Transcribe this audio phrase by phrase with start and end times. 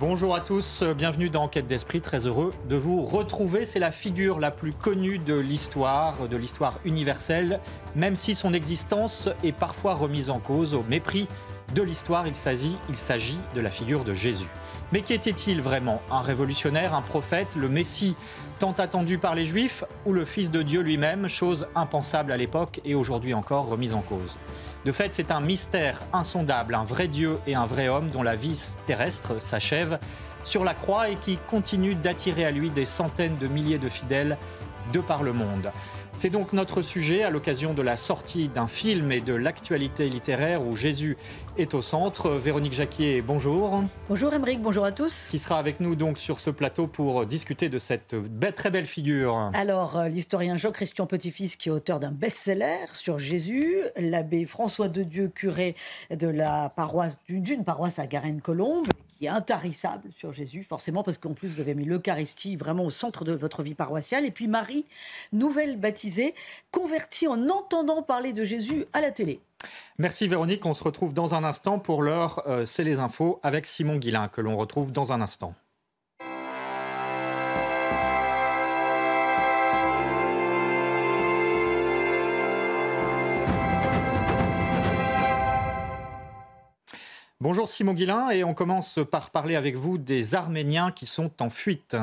[0.00, 3.64] Bonjour à tous, bienvenue dans Enquête d'Esprit, très heureux de vous retrouver.
[3.64, 7.58] C'est la figure la plus connue de l'histoire, de l'histoire universelle,
[7.96, 11.26] même si son existence est parfois remise en cause au mépris
[11.74, 12.26] de l'histoire.
[12.26, 12.76] Il s'agit,
[13.54, 14.48] de la figure de Jésus.
[14.92, 16.00] Mais qui était-il vraiment?
[16.10, 18.16] Un révolutionnaire, un prophète, le Messie
[18.58, 22.80] tant attendu par les Juifs ou le Fils de Dieu lui-même, chose impensable à l'époque
[22.84, 24.38] et aujourd'hui encore remise en cause?
[24.84, 28.34] De fait, c'est un mystère insondable, un vrai Dieu et un vrai homme dont la
[28.34, 29.98] vie terrestre s'achève
[30.42, 34.38] sur la croix et qui continue d'attirer à lui des centaines de milliers de fidèles
[34.92, 35.70] de par le monde.
[36.18, 40.66] C'est donc notre sujet à l'occasion de la sortie d'un film et de l'actualité littéraire
[40.66, 41.16] où Jésus
[41.56, 42.30] est au centre.
[42.30, 43.84] Véronique Jacquier, bonjour.
[44.08, 45.28] Bonjour Émeric, bonjour à tous.
[45.30, 48.16] Qui sera avec nous donc sur ce plateau pour discuter de cette
[48.56, 49.52] très belle figure.
[49.54, 55.04] Alors, euh, l'historien Jean-Christian Petit-Fils qui est auteur d'un best-seller sur Jésus, l'abbé François de
[55.04, 55.76] Dieu, curé
[56.10, 61.34] de la paroisse d'une paroisse à Garenne-Colombe, qui est intarissable sur Jésus, forcément, parce qu'en
[61.34, 64.24] plus, vous avez mis l'Eucharistie vraiment au centre de votre vie paroissiale.
[64.24, 64.86] Et puis Marie,
[65.32, 66.34] nouvelle baptisée,
[66.70, 69.40] convertie en entendant parler de Jésus à la télé.
[69.98, 73.66] Merci Véronique, on se retrouve dans un instant pour l'heure, euh, c'est les infos avec
[73.66, 75.54] Simon Guillain, que l'on retrouve dans un instant.
[87.40, 91.50] Bonjour Simon Guillain et on commence par parler avec vous des Arméniens qui sont en
[91.50, 91.96] fuite.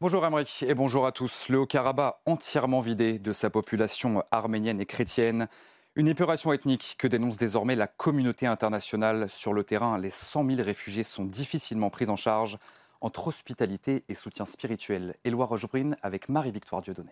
[0.00, 1.48] Bonjour Emmerich et bonjour à tous.
[1.48, 5.48] Le Haut-Karabakh entièrement vidé de sa population arménienne et chrétienne.
[5.96, 9.28] Une épuration ethnique que dénonce désormais la communauté internationale.
[9.28, 12.56] Sur le terrain, les 100 000 réfugiés sont difficilement pris en charge
[13.00, 15.16] entre hospitalité et soutien spirituel.
[15.24, 17.10] Éloi Rochebrune avec Marie-Victoire Dieudonné.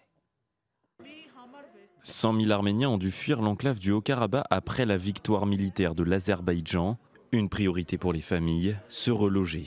[2.05, 6.97] 100 000 Arméniens ont dû fuir l'enclave du Haut-Karabakh après la victoire militaire de l'Azerbaïdjan.
[7.31, 9.67] Une priorité pour les familles, se reloger.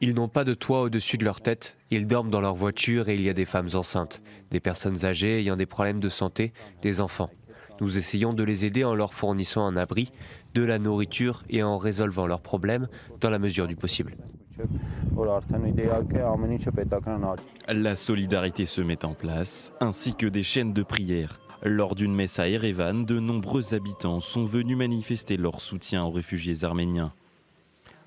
[0.00, 3.14] Ils n'ont pas de toit au-dessus de leur tête, ils dorment dans leur voiture et
[3.14, 6.52] il y a des femmes enceintes, des personnes âgées ayant des problèmes de santé,
[6.82, 7.30] des enfants.
[7.80, 10.10] Nous essayons de les aider en leur fournissant un abri,
[10.54, 12.88] de la nourriture et en résolvant leurs problèmes
[13.20, 14.16] dans la mesure du possible.
[17.68, 21.38] La solidarité se met en place, ainsi que des chaînes de prière.
[21.64, 26.64] Lors d'une messe à Erevan, de nombreux habitants sont venus manifester leur soutien aux réfugiés
[26.64, 27.12] arméniens.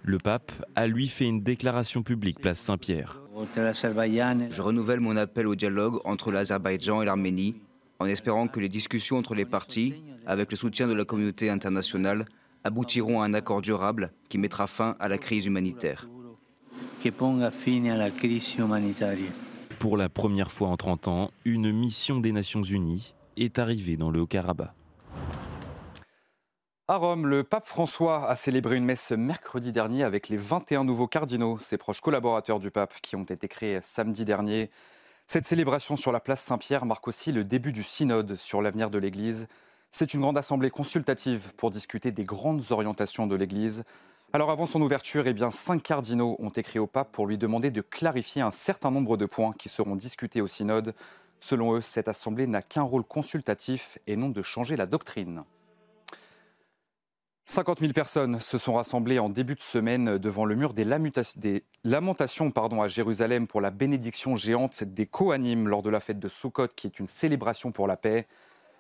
[0.04, 3.22] Le pape a lui fait une déclaration publique place Saint-Pierre.
[3.34, 7.56] Je renouvelle mon appel au dialogue entre l'Azerbaïdjan et l'Arménie
[8.00, 12.26] en espérant que les discussions entre les parties, avec le soutien de la communauté internationale,
[12.66, 16.10] aboutiront à un accord durable qui mettra fin à la crise humanitaire.
[19.80, 24.10] Pour la première fois en 30 ans, une mission des Nations Unies est arrivé dans
[24.10, 24.72] le Haut-Karabakh.
[26.88, 31.08] À Rome, le pape François a célébré une messe mercredi dernier avec les 21 nouveaux
[31.08, 34.70] cardinaux, ses proches collaborateurs du pape, qui ont été créés samedi dernier.
[35.26, 39.00] Cette célébration sur la place Saint-Pierre marque aussi le début du synode sur l'avenir de
[39.00, 39.48] l'Église.
[39.90, 43.84] C'est une grande assemblée consultative pour discuter des grandes orientations de l'Église.
[44.32, 47.72] Alors avant son ouverture, eh bien, cinq cardinaux ont écrit au pape pour lui demander
[47.72, 50.94] de clarifier un certain nombre de points qui seront discutés au synode.
[51.40, 55.44] Selon eux, cette assemblée n'a qu'un rôle consultatif et non de changer la doctrine.
[57.48, 60.84] 50 000 personnes se sont rassemblées en début de semaine devant le mur des,
[61.84, 62.52] lamentations
[62.82, 66.88] à Jérusalem pour la bénédiction géante des Kohanim lors de la fête de Sukkot, qui
[66.88, 68.26] est une célébration pour la paix.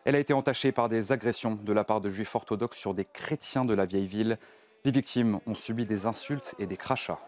[0.03, 3.05] Elle a été entachée par des agressions de la part de juifs orthodoxes sur des
[3.05, 4.39] chrétiens de la vieille ville.
[4.83, 7.19] Les victimes ont subi des insultes et des crachats.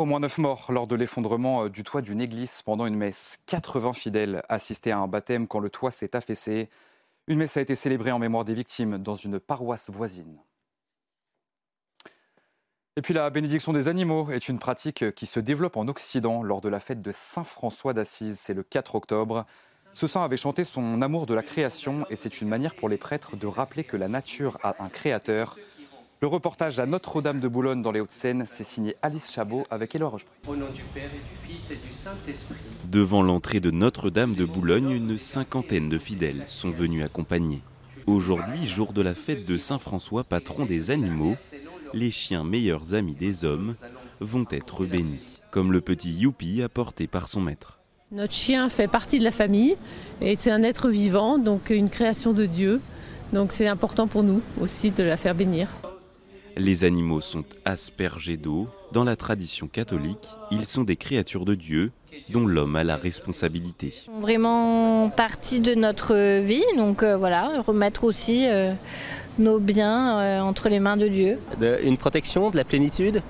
[0.00, 3.40] Au moins neuf morts lors de l'effondrement euh, du toit d'une église pendant une messe.
[3.46, 6.68] 80 fidèles assistaient à un baptême quand le toit s'est affaissé.
[7.26, 10.40] Une messe a été célébrée en mémoire des victimes dans une paroisse voisine.
[12.96, 16.60] Et puis la bénédiction des animaux est une pratique qui se développe en Occident lors
[16.60, 18.38] de la fête de Saint François d'Assise.
[18.38, 19.46] C'est le 4 octobre.
[19.94, 22.98] Ce saint avait chanté son amour de la création et c'est une manière pour les
[22.98, 25.58] prêtres de rappeler que la nature a un créateur
[26.20, 30.08] le reportage à Notre-Dame de Boulogne dans les Hauts-de-Seine, c'est signé Alice Chabot avec Éloi
[30.08, 30.34] Rochebrune.
[30.48, 32.56] Au nom du Père et du Fils et du Saint-Esprit.
[32.90, 37.62] Devant l'entrée de Notre-Dame de Boulogne, une cinquantaine de fidèles sont venus accompagner.
[38.06, 41.36] Aujourd'hui, jour de la fête de Saint-François, patron des animaux,
[41.94, 43.76] les chiens meilleurs amis des hommes
[44.20, 47.78] vont être bénis, comme le petit Youpi apporté par son maître.
[48.10, 49.76] Notre chien fait partie de la famille
[50.20, 52.80] et c'est un être vivant, donc une création de Dieu.
[53.32, 55.68] Donc c'est important pour nous aussi de la faire bénir.
[56.58, 58.66] Les animaux sont aspergés d'eau.
[58.92, 61.92] Dans la tradition catholique, ils sont des créatures de Dieu
[62.30, 63.94] dont l'homme a la responsabilité.
[64.20, 68.72] Vraiment partie de notre vie, donc euh, voilà, remettre aussi euh,
[69.38, 71.38] nos biens euh, entre les mains de Dieu.
[71.84, 73.22] une protection, de la plénitude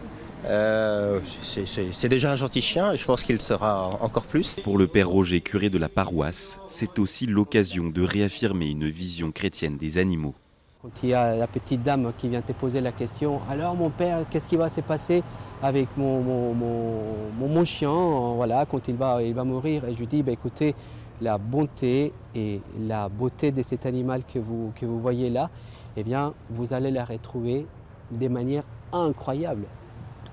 [1.42, 4.60] c'est déjà un gentil chien et je pense qu'il sera encore plus.
[4.62, 9.30] Pour le père Roger, curé de la paroisse, c'est aussi l'occasion de réaffirmer une vision
[9.30, 10.34] chrétienne des animaux.
[10.80, 13.90] Quand il y a la petite dame qui vient te poser la question, alors mon
[13.90, 15.24] père, qu'est-ce qui va se passer
[15.60, 17.90] avec mon, mon, chien
[18.36, 19.84] voilà, quand il va, il va mourir?
[19.86, 20.76] Et je lui dis, bah, écoutez,
[21.20, 25.50] la bonté et la beauté de cet animal que vous, que vous voyez là,
[25.96, 27.66] eh bien, vous allez la retrouver
[28.12, 29.64] de manière incroyable,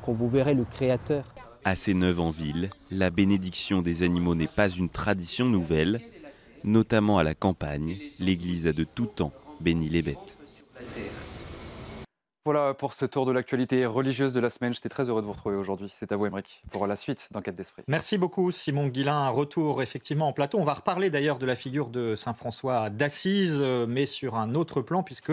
[0.06, 1.24] quand vous verrez le Créateur.
[1.64, 6.02] Assez neuve en ville, la bénédiction des animaux n'est pas une tradition nouvelle,
[6.64, 10.38] notamment à la campagne, l'Église a de tout temps béni les bêtes.
[12.46, 14.72] Voilà pour ce tour de l'actualité religieuse de la semaine.
[14.72, 15.92] J'étais très heureux de vous retrouver aujourd'hui.
[15.92, 17.82] C'est à vous, Émeric, pour la suite d'Enquête d'Esprit.
[17.88, 19.18] Merci beaucoup, Simon Guillain.
[19.18, 20.60] Un retour effectivement en plateau.
[20.60, 24.54] On va reparler d'ailleurs de la figure de Saint François d'Assise, euh, mais sur un
[24.54, 25.32] autre plan, puisque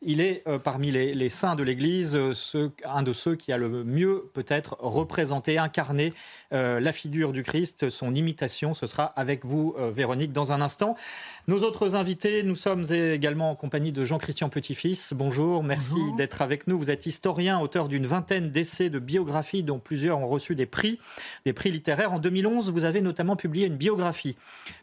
[0.00, 3.84] il est euh, parmi les, saints de l'Église euh, un de ceux qui a le
[3.84, 6.14] mieux peut-être représenté, incarné
[6.50, 8.74] la figure du Christ, son imitation.
[8.74, 10.94] Ce sera avec vous, Véronique, dans un instant.
[11.48, 15.14] Nos autres invités, nous sommes également en compagnie de Jean-Christian Petit-Fils.
[15.16, 16.78] Bonjour, merci d'être avec nous.
[16.78, 20.98] Vous êtes historien, auteur d'une vingtaine d'essais de biographies dont plusieurs ont reçu des prix,
[21.44, 22.12] des prix littéraires.
[22.12, 24.36] En 2011, vous avez notamment publié une biographie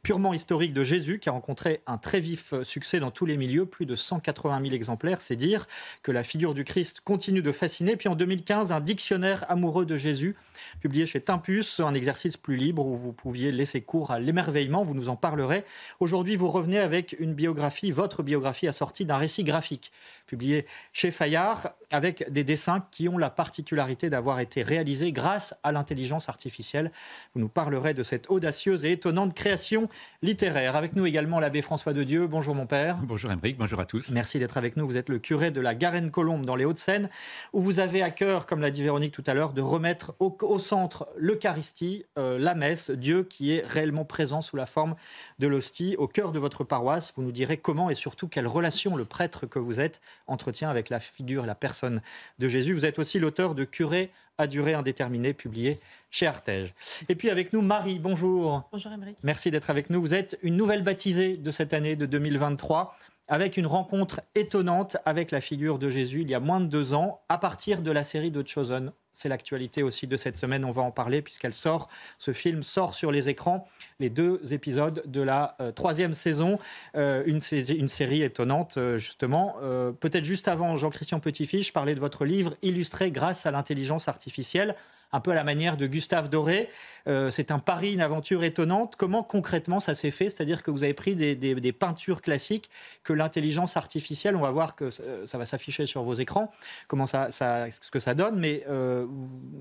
[0.03, 3.65] purement historique de Jésus qui a rencontré un très vif succès dans tous les milieux,
[3.65, 5.21] plus de 180 000 exemplaires.
[5.21, 5.65] C'est dire
[6.03, 7.95] que la figure du Christ continue de fasciner.
[7.95, 10.35] Puis en 2015, un dictionnaire amoureux de Jésus,
[10.79, 14.83] publié chez Timpus, un exercice plus libre où vous pouviez laisser cours à l'émerveillement.
[14.83, 15.63] Vous nous en parlerez.
[15.99, 19.91] Aujourd'hui, vous revenez avec une biographie, votre biographie assortie d'un récit graphique,
[20.27, 25.71] publié chez Fayard avec des dessins qui ont la particularité d'avoir été réalisés grâce à
[25.71, 26.91] l'intelligence artificielle.
[27.33, 29.89] Vous nous parlerez de cette audacieuse et étonnante création
[30.21, 30.75] littéraire.
[30.75, 32.27] Avec nous également l'abbé François de Dieu.
[32.27, 32.97] Bonjour mon père.
[33.03, 34.11] Bonjour Embrique, bonjour à tous.
[34.11, 34.87] Merci d'être avec nous.
[34.87, 37.09] Vous êtes le curé de la Garenne-Colombe dans les Hauts-de-Seine,
[37.53, 40.50] où vous avez à cœur, comme l'a dit Véronique tout à l'heure, de remettre au,
[40.59, 44.95] centre l'Eucharistie, euh, la messe, Dieu qui est réellement présent sous la forme
[45.39, 47.13] de l'hostie, au cœur de votre paroisse.
[47.15, 50.89] Vous nous direz comment et surtout quelle relation le prêtre que vous êtes entretient avec
[50.89, 52.01] la figure, la personne
[52.39, 52.73] de Jésus.
[52.73, 56.73] Vous êtes aussi l'auteur de Curé à durée indéterminée, publié chez Artege.
[57.09, 58.67] Et puis avec nous, Marie, bonjour.
[58.71, 59.17] Bonjour Émeric.
[59.23, 60.01] Merci d'être avec nous.
[60.01, 62.95] Vous êtes une nouvelle baptisée de cette année de 2023
[63.27, 66.93] avec une rencontre étonnante avec la figure de Jésus il y a moins de deux
[66.93, 68.91] ans, à partir de la série de Chosen.
[69.13, 72.93] C'est l'actualité aussi de cette semaine, on va en parler puisqu'elle sort, ce film sort
[72.93, 73.67] sur les écrans,
[73.99, 76.59] les deux épisodes de la euh, troisième saison,
[76.95, 79.55] euh, une, série étonnante euh, justement.
[79.99, 84.75] Peut-être juste avant, Jean-Christian Petitfiche, je parlais de votre livre illustré grâce à l'intelligence artificielle
[85.13, 86.69] un peu à la manière de Gustave Doré.
[87.05, 88.95] C'est un pari, une aventure étonnante.
[88.95, 90.29] Comment concrètement ça s'est fait?
[90.29, 92.69] C'est-à-dire que vous avez pris des, peintures classiques
[93.03, 96.49] que l'intelligence artificielle, on va voir que ça, va s'afficher sur vos écrans,
[96.87, 98.63] comment ça, ce que ça donne, mais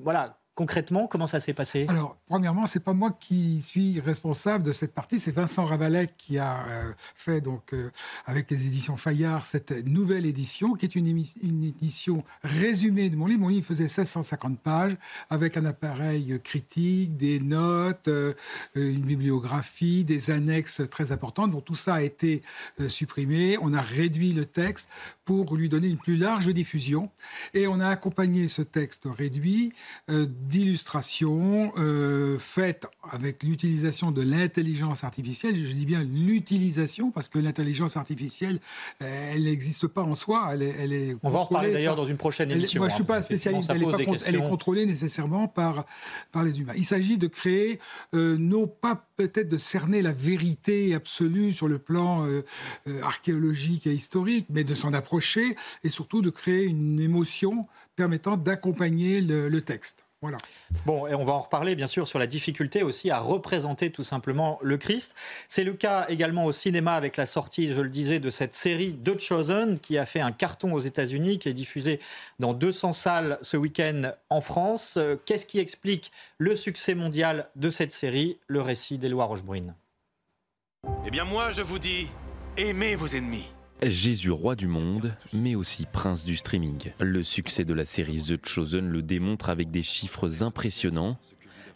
[0.02, 1.86] voilà, Concrètement, comment ça s'est passé?
[1.88, 6.36] Alors, premièrement, c'est pas moi qui suis responsable de cette partie, c'est Vincent Ravalet qui
[6.36, 7.90] a euh, fait donc euh,
[8.26, 13.24] avec les éditions Fayard cette nouvelle édition, qui est une, une, édition résumée de mon
[13.24, 13.40] livre.
[13.40, 14.94] Mon livre faisait 1650 pages
[15.30, 18.34] avec un appareil critique, des notes, euh,
[18.74, 21.52] une bibliographie, des annexes très importantes.
[21.52, 22.42] Donc tout ça a été
[22.88, 23.56] supprimé.
[23.62, 24.90] On a réduit le texte
[25.24, 27.08] pour lui donner une plus large diffusion
[27.54, 29.72] et on a accompagné ce texte réduit
[30.50, 35.54] d'illustrations euh, faites avec l'utilisation de l'intelligence artificielle.
[35.54, 38.58] Je dis bien l'utilisation parce que l'intelligence artificielle,
[38.98, 40.50] elle n'existe pas en soi.
[40.52, 42.80] Elle est, elle est On va en reparler d'ailleurs dans une prochaine émission.
[42.80, 43.70] moi, je ne suis pas un spécialiste.
[43.70, 45.86] Elle est, elle est, contrôlée nécessairement par,
[46.32, 46.74] par les humains.
[46.76, 47.78] Il s'agit de créer,
[48.14, 52.42] euh, non pas peut-être de cerner la vérité absolue sur le plan euh,
[53.02, 59.20] archéologique et historique, mais de s'en approcher et surtout de créer une émotion permettant d'accompagner
[59.20, 60.04] le texte.
[60.22, 60.36] Voilà.
[60.84, 64.02] Bon, et on va en reparler bien sûr sur la difficulté aussi à représenter tout
[64.02, 65.14] simplement le Christ.
[65.48, 68.94] C'est le cas également au cinéma avec la sortie, je le disais, de cette série
[68.94, 72.00] The Chosen qui a fait un carton aux États-Unis, qui est diffusée
[72.38, 74.98] dans 200 salles ce week-end en France.
[75.24, 79.74] Qu'est-ce qui explique le succès mondial de cette série Le récit d'Éloi Rochebrune?
[81.06, 82.08] Eh bien, moi, je vous dis,
[82.58, 83.48] aimez vos ennemis.
[83.82, 86.92] Jésus roi du monde, mais aussi prince du streaming.
[87.00, 91.16] Le succès de la série The Chosen le démontre avec des chiffres impressionnants.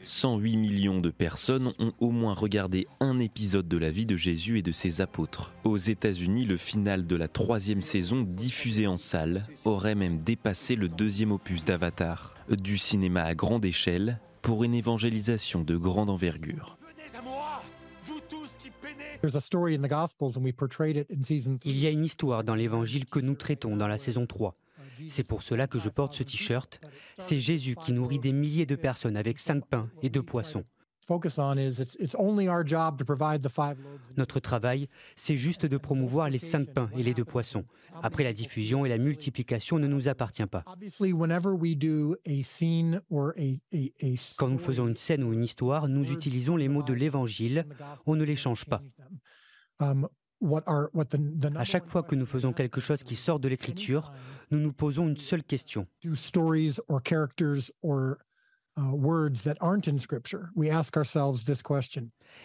[0.02, 4.58] 108 millions de personnes ont au moins regardé un épisode de la vie de Jésus
[4.58, 5.54] et de ses apôtres.
[5.64, 10.88] Aux États-Unis, le final de la troisième saison, diffusé en salle, aurait même dépassé le
[10.88, 12.34] deuxième opus d'Avatar.
[12.50, 16.76] Du cinéma à grande échelle, pour une évangélisation de grande envergure.
[21.64, 24.56] Il y a une histoire dans l'évangile que nous traitons dans la saison 3.
[25.08, 26.80] C'est pour cela que je porte ce t-shirt.
[27.18, 30.64] C'est Jésus qui nourrit des milliers de personnes avec cinq pains et deux poissons.
[34.16, 37.64] Notre travail, c'est juste de promouvoir les cinq pains et les deux poissons.
[38.02, 40.64] Après, la diffusion et la multiplication ne nous appartient pas.
[44.36, 47.66] Quand nous faisons une scène ou une histoire, nous utilisons les mots de l'Évangile.
[48.06, 48.82] On ne les change pas.
[51.56, 54.12] À chaque fois que nous faisons quelque chose qui sort de l'Écriture,
[54.50, 55.86] nous nous posons une seule question.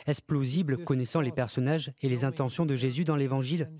[0.05, 3.71] Est-ce plausible connaissant les personnages et les intentions de Jésus dans l'Évangile?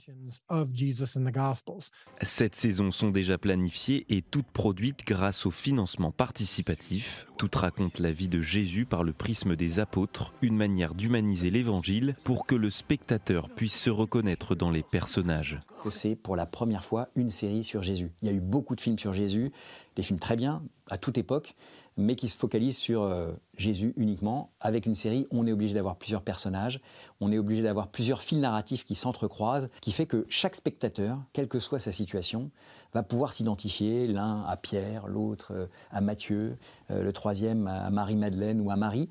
[2.22, 7.28] Cette saison sont déjà planifiées et toutes produites grâce au financement participatif.
[7.38, 12.16] Toutes racontent la vie de Jésus par le prisme des apôtres, une manière d'humaniser l'Évangile
[12.24, 15.60] pour que le spectateur puisse se reconnaître dans les personnages.
[15.90, 18.12] C'est pour la première fois une série sur Jésus.
[18.22, 19.52] Il y a eu beaucoup de films sur Jésus,
[19.96, 21.56] des films très bien, à toute époque,
[22.00, 24.52] mais qui se focalise sur euh, Jésus uniquement.
[24.62, 26.80] Avec une série, on est obligé d'avoir plusieurs personnages,
[27.20, 31.50] on est obligé d'avoir plusieurs fils narratifs qui s'entrecroisent, qui fait que chaque spectateur, quelle
[31.50, 32.52] que soit sa situation,
[32.94, 36.58] va pouvoir s'identifier, l'un à Pierre, l'autre euh, à Matthieu,
[36.90, 39.10] euh, le troisième à Marie-Madeleine ou à Marie.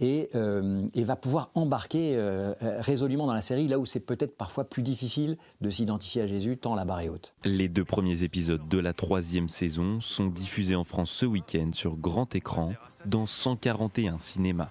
[0.00, 2.18] Et, va pouvoir embarquer
[2.60, 6.56] résolument dans la série, là où c'est peut-être parfois plus difficile de s'identifier à Jésus,
[6.56, 7.34] tant la barre est haute.
[7.44, 11.96] Les deux premiers épisodes de la troisième saison sont diffusés en France ce week-end sur
[11.96, 12.74] grand écran
[13.06, 14.70] dans 141 cinémas.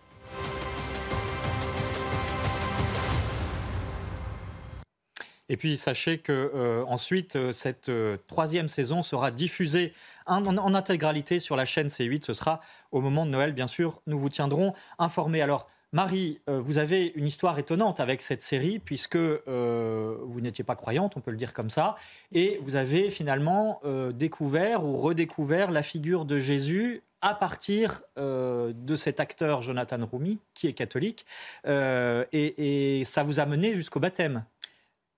[5.49, 9.93] Et puis sachez que euh, ensuite euh, cette euh, troisième saison sera diffusée
[10.25, 10.43] en,
[10.75, 12.25] intégralité sur la chaîne C8.
[12.25, 12.59] Ce sera
[12.91, 14.01] au moment de Noël, bien sûr.
[14.07, 15.41] Nous vous tiendrons informés.
[15.41, 21.15] Alors Marie, vous avez une histoire étonnante avec cette série puisque vous n'étiez pas croyante,
[21.15, 21.95] on peut le dire comme ça,
[22.33, 23.79] et vous avez finalement
[24.13, 30.67] découvert ou redécouvert la figure de Jésus à partir de cet acteur Jonathan Rumi, qui
[30.67, 31.25] est catholique,
[31.65, 34.43] et, et ça vous a mené jusqu'au baptême.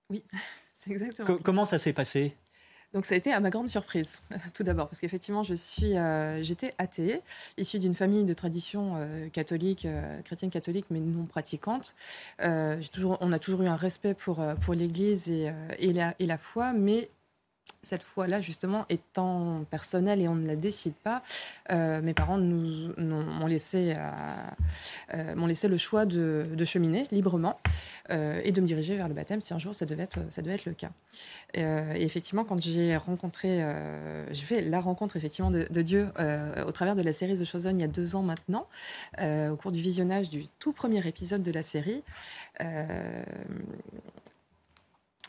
[0.10, 0.24] Oui,
[0.74, 1.44] c'est exactement ça.
[1.44, 2.36] Comment ça s'est passé?
[2.94, 4.22] Donc ça a été à ma grande surprise,
[4.56, 7.22] tout d'abord, parce qu'effectivement, je suis, euh, j'étais athée,
[7.58, 11.94] issue d'une famille de tradition euh, catholique, euh, chrétienne catholique, mais non pratiquante.
[12.92, 16.40] toujours, on a toujours eu un respect pour, pour l'Église et, et, la, et la
[16.40, 17.10] foi, mais
[17.82, 21.24] cette fois-là, justement, étant personnelle et on ne la décide pas,
[21.72, 24.12] euh, mes parents nous, m'ont laissé, euh,
[25.14, 27.60] euh, laissé le choix de, cheminer librement
[28.12, 30.56] et de me diriger vers le baptême si un jour ça devait être, ça devait
[30.56, 30.90] être le cas.
[31.54, 33.64] et effectivement, quand j'ai rencontré,
[34.32, 36.10] j'ai fait la rencontre effectivement de Dieu
[36.68, 38.68] au travers de la série The Chosen il y a deux ans maintenant,
[39.20, 42.04] au cours du visionnage du tout premier épisode de la série.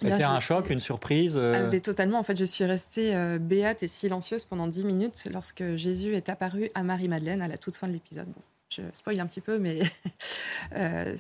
[0.01, 2.19] C'était un choc, une surprise euh ah, mais Totalement.
[2.19, 6.29] En fait, je suis restée euh, béate et silencieuse pendant 10 minutes lorsque Jésus est
[6.29, 8.27] apparu à Marie-Madeleine à la toute fin de l'épisode.
[8.27, 9.81] Bon, je spoil un petit peu, mais
[10.77, 11.15] euh,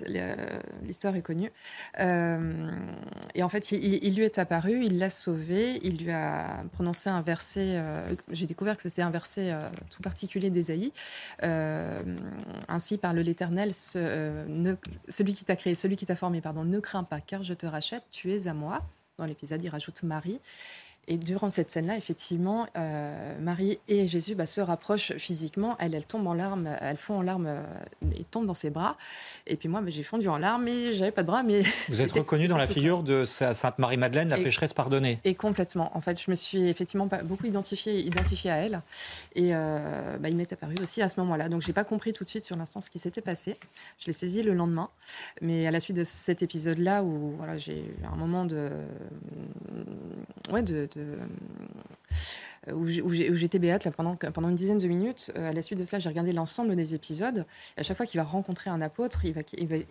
[0.83, 1.50] l'histoire est connue.
[1.99, 2.71] Euh,
[3.35, 7.23] et en fait, il, lui est apparu, il l'a sauvé, il lui a prononcé un
[7.23, 7.75] verset.
[7.76, 9.52] Euh, j'ai découvert que c'était un verset
[9.90, 10.92] tout particulier d'Ésaïe.
[11.42, 14.45] ainsi parle l'Éternel, ce,
[15.09, 17.66] celui qui t'a créé, celui qui t'a formé, pardon, ne crains pas, car je te
[17.66, 18.83] rachète, tu es à moi.
[19.19, 20.40] Dans l'épisode, il rajoute Marie.
[21.11, 25.76] Et durant cette scène-là, effectivement, euh, Marie et Jésus bah, se rapprochent physiquement.
[25.81, 27.64] Elle, elle tombe en larmes, elle fond en larmes euh,
[28.17, 28.97] et tombe dans ses bras.
[29.49, 31.43] Et puis moi, bah, j'ai fondu en larmes et j'avais pas de bras.
[31.43, 35.19] Mais Vous êtes reconnue dans la figure de Sainte Marie-Madeleine, la pécheresse pardonnée.
[35.25, 35.90] Et complètement.
[35.97, 38.81] En fait, je me suis effectivement beaucoup identifiée, identifiée à elle.
[39.35, 41.49] Et euh, bah, il m'est apparu aussi à ce moment-là.
[41.49, 43.57] Donc, j'ai pas compris tout de suite sur l'instant ce qui s'était passé.
[43.99, 44.88] Je l'ai saisi le lendemain.
[45.43, 48.71] Mais à la suite de cet épisode-là, où voilà, j'ai eu un moment de,
[50.52, 50.88] ouais, de
[52.69, 55.33] euh, où j'étais béate là, pendant, une dizaine de minutes.
[55.37, 57.47] Euh, à la suite de ça, j'ai regardé l'ensemble des épisodes.
[57.76, 59.33] à chaque fois qu'il va rencontrer un apôtre, il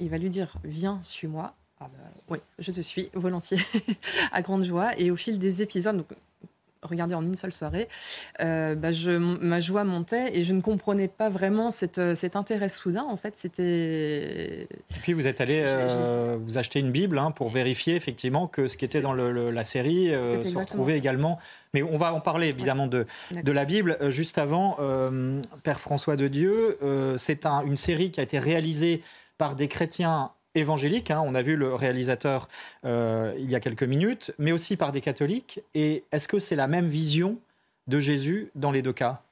[0.09, 1.55] va, lui dire Viens, suis-moi.
[1.79, 3.59] Ah bah, oui, je te suis volontiers,
[4.31, 4.97] à grande joie.
[4.99, 6.03] Et au fil des épisodes,
[6.83, 7.87] regarder en une seule soirée,
[8.39, 12.35] euh, bah je, ma joie montait et je ne comprenais pas vraiment cette, euh, cet
[12.35, 13.05] intérêt soudain.
[13.09, 14.63] En fait, c'était.
[14.63, 18.67] Et puis vous êtes allé euh, vous acheter une Bible hein, pour vérifier effectivement que
[18.67, 21.39] ce qui était dans le, la série se retrouvait également.
[21.73, 23.05] Mais on va en parler évidemment de,
[23.43, 23.97] de la Bible.
[24.09, 24.77] juste avant,
[25.63, 26.77] Père François de Dieu,
[27.17, 29.03] c'est un, une série qui a été réalisée
[29.37, 32.47] par des chrétiens hein, on a vu le réalisateur
[32.85, 35.61] euh, il y a quelques minutes, mais aussi par des catholiques.
[35.75, 37.39] Et est-ce que c'est la même vision
[37.87, 39.23] de Jésus dans les deux cas?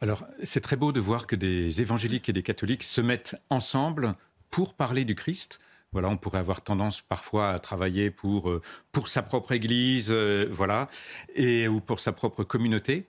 [0.00, 4.14] Alors, c'est très beau de voir que des évangéliques et des catholiques se mettent ensemble
[4.50, 5.60] pour parler du Christ.
[5.92, 10.46] Voilà, on pourrait avoir tendance parfois à travailler pour, euh, pour sa propre Église, euh,
[10.50, 10.88] voilà,
[11.34, 13.08] et, ou pour sa propre communauté.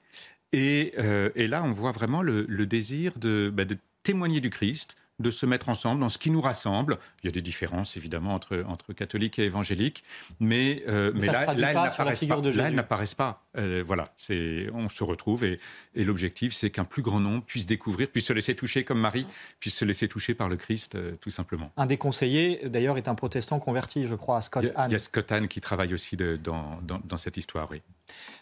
[0.52, 0.94] Et,
[1.36, 6.02] là, on voit vraiment le, désir bah, de témoigner du Christ, de se mettre ensemble
[6.02, 6.98] dans ce qui nous rassemble.
[7.24, 10.04] Il y a des différences évidemment entre, entre catholiques et évangéliques,
[10.40, 12.42] mais, euh, mais, là, là, elles n'apparaissent pas.
[12.42, 13.44] Là, elles n'apparaissent pas.
[13.58, 15.60] Euh, voilà, c'est, on se retrouve et,
[15.96, 19.26] et l'objectif, c'est qu'un plus grand nombre puisse découvrir, puisse se laisser toucher comme Marie,
[19.60, 21.72] puisse se laisser toucher par le Christ, euh, tout simplement.
[21.78, 24.90] Un des conseillers, d'ailleurs, est un protestant converti, je crois, à Scott Hahn.
[24.90, 27.82] Il y a Scott Hahn qui travaille aussi de, dans, dans, dans, cette histoire, oui.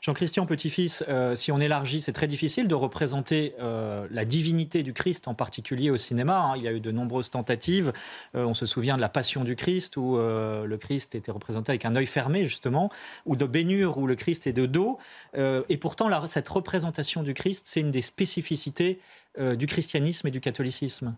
[0.02, 4.94] Jean-Christian Petit-Fils, euh, si on élargit, c'est très difficile de représenter euh, la divinité du
[4.94, 6.40] Christ, en particulier au cinéma.
[6.40, 6.54] Hein.
[6.58, 7.92] Il y a eu de nombreuses tentatives.
[8.36, 11.86] Euh, on se souvient de la Passion du Christ, où le Christ était représenté avec
[11.86, 12.90] un œil fermé, justement,
[13.26, 14.98] ou de Bénure, où le Christ est de dos.
[15.36, 19.00] Et pourtant, cette représentation du Christ, c'est une des spécificités
[19.38, 21.16] du christianisme et du catholicisme.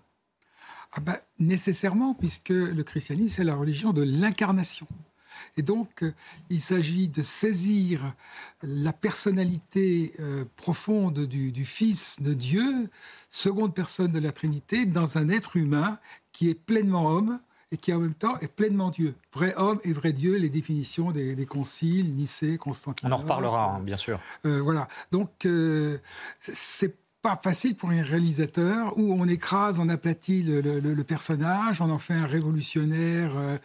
[0.93, 4.87] Ah ben, nécessairement, puisque le christianisme, c'est la religion de l'incarnation.
[5.57, 6.13] Et donc, euh,
[6.49, 8.13] il s'agit de saisir
[8.63, 12.89] la personnalité euh, profonde du, du, Fils de Dieu,
[13.29, 15.97] seconde personne de la Trinité, dans un être humain
[16.31, 17.39] qui est pleinement homme
[17.71, 19.15] et qui en même temps est pleinement Dieu.
[19.33, 23.13] Vrai homme et vrai Dieu, les définitions des, des conciles, Nicée, Constantinople.
[23.13, 24.19] On en reparlera, hein, bien sûr.
[24.45, 24.87] Euh, voilà.
[25.11, 25.97] Donc, euh,
[26.41, 31.97] c'est pas facile pour un réalisateur où on écrase, on aplatit le, personnage, on en
[31.97, 33.57] fait un révolutionnaire euh,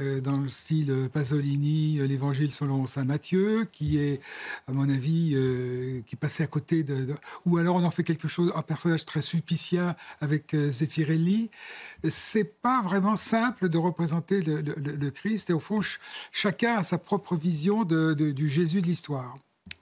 [0.00, 4.20] euh, dans le style Pasolini, euh, l'Évangile selon saint Matthieu, qui est,
[4.66, 5.36] à mon avis,
[6.06, 7.14] qui passé à côté de,
[7.46, 11.50] ou alors on en fait quelque chose, un personnage très sulpicien avec euh, Zeffirelli.
[12.08, 16.00] C'est pas vraiment simple de représenter le, Christ et au fond, ch
[16.32, 19.36] chacun a sa propre vision du Jésus de l'histoire.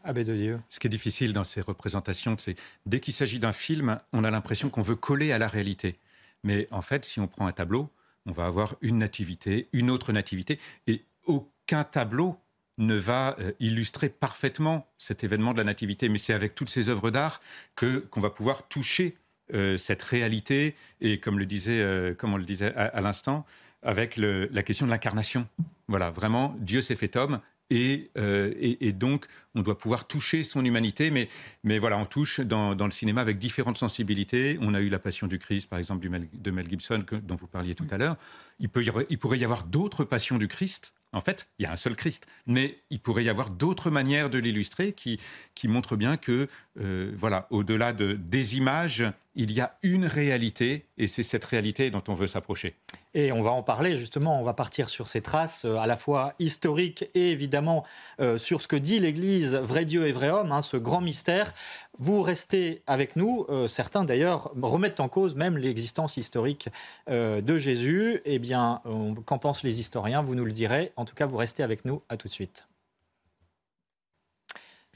[0.04, 0.60] Abbé de Dieu.
[0.68, 2.54] Ce qui est difficile dans ces représentations, c'est
[2.86, 5.98] dès qu'il s'agit d'un film, on a l'impression qu'on veut coller à la réalité.
[6.42, 7.90] Mais en fait, si on prend un tableau,
[8.26, 12.38] on va avoir une nativité, une autre nativité, et aucun tableau
[12.78, 16.08] ne va euh, illustrer parfaitement cet événement de la nativité.
[16.08, 17.40] Mais c'est avec toutes ces œuvres d'art
[17.76, 19.16] que qu'on va pouvoir toucher
[19.52, 23.44] euh, cette réalité et, comme le disait, euh, comme on le disait à, l'instant,
[23.82, 25.46] avec la question de l'incarnation.
[25.88, 30.42] Voilà, vraiment, Dieu s'est fait homme et, euh, et, et, donc, on doit pouvoir toucher
[30.42, 31.28] son humanité, mais,
[31.64, 34.58] mais voilà, on touche dans, dans, le cinéma avec différentes sensibilités.
[34.60, 37.14] On a eu la Passion du Christ, par exemple, du Mel, de Mel Gibson, que,
[37.14, 38.16] dont vous parliez tout à l'heure.
[38.58, 40.92] Il, peut y, il pourrait y avoir d'autres passions du Christ.
[41.12, 44.30] En fait, il y a un seul Christ, mais il pourrait y avoir d'autres manières
[44.30, 45.18] de l'illustrer qui,
[45.54, 46.48] qui montrent bien que,
[46.80, 49.04] euh, voilà, au-delà de, des images,
[49.34, 52.74] il y a une réalité, et c'est cette réalité dont on veut s'approcher.
[53.14, 55.96] Et on va en parler justement, on va partir sur ces traces euh, à la
[55.96, 57.84] fois historiques et évidemment
[58.20, 61.52] euh, sur ce que dit l'Église, vrai Dieu et vrai homme, hein, ce grand mystère.
[61.98, 66.68] Vous restez avec nous, euh, certains d'ailleurs remettent en cause même l'existence historique
[67.08, 68.20] de Jésus.
[68.24, 68.80] Eh bien,
[69.26, 70.22] qu'en pensent les historiens?
[70.22, 70.92] Vous nous le direz.
[70.96, 72.02] En tout cas, vous restez avec nous.
[72.08, 72.66] À tout de suite.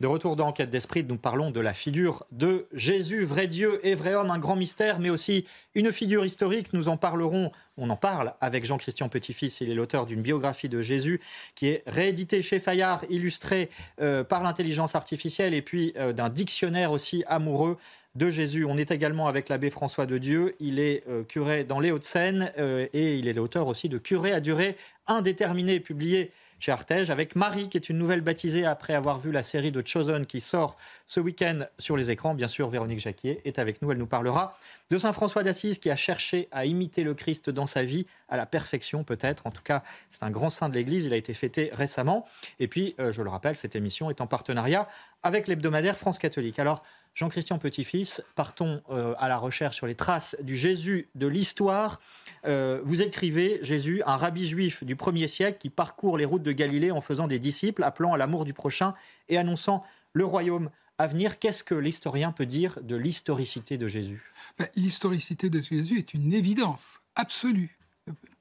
[0.01, 3.95] De retour dans Enquête d'Esprit, nous parlons de la figure de Jésus, vrai Dieu et
[3.95, 5.45] vrai homme, un grand mystère, mais aussi
[5.77, 6.73] une figure historique.
[6.73, 9.61] Nous en parlerons, on en parle avec Jean-Christian Petit-Fils.
[9.61, 11.21] Il est l'auteur d'une biographie de Jésus
[11.55, 16.91] qui est rééditée chez Fayard, illustrée euh, par l'intelligence artificielle et puis euh, d'un dictionnaire
[16.91, 17.77] aussi amoureux
[18.17, 18.65] de Jésus.
[18.65, 20.57] On est également avec l'abbé François de Dieu.
[20.59, 22.51] Il est euh, curé dans les Hauts-de-Seine
[22.93, 24.77] et il est l'auteur aussi de Curé à durée
[25.07, 26.33] indéterminée, publié
[26.65, 29.87] chez Artege, avec Marie, qui est une nouvelle baptisée après avoir vu la série de
[29.87, 32.35] Chosen qui sort ce week-end sur les écrans.
[32.35, 33.93] Bien sûr, Véronique Jacquier est avec nous.
[33.93, 34.57] Elle nous parlera
[34.91, 38.39] de Saint François d'Assise qui a cherché à imiter le Christ dans sa vie, à
[38.39, 39.47] la perfection peut-être.
[39.47, 41.05] En tout cas, c'est un grand saint de l'Église.
[41.05, 42.25] Il a été fêté récemment.
[42.61, 44.89] Et puis, euh, je le rappelle, cette émission est en partenariat
[45.23, 46.59] avec l'hebdomadaire France catholique.
[46.59, 46.83] Alors,
[47.15, 52.01] Jean-Christian Petit-Fils, partons euh, à la recherche sur les traces du Jésus de l'histoire.
[52.45, 56.51] Euh, vous écrivez Jésus, un rabbi juif du 1er siècle qui parcourt les routes de
[56.51, 58.95] Galilée en faisant des disciples, appelant à l'amour du prochain
[59.29, 61.39] et annonçant le royaume à venir.
[61.39, 64.33] Qu'est-ce que l'historien peut dire de l'historicité de Jésus?
[64.59, 67.79] Ben, L'historicité de Jésus est une évidence absolue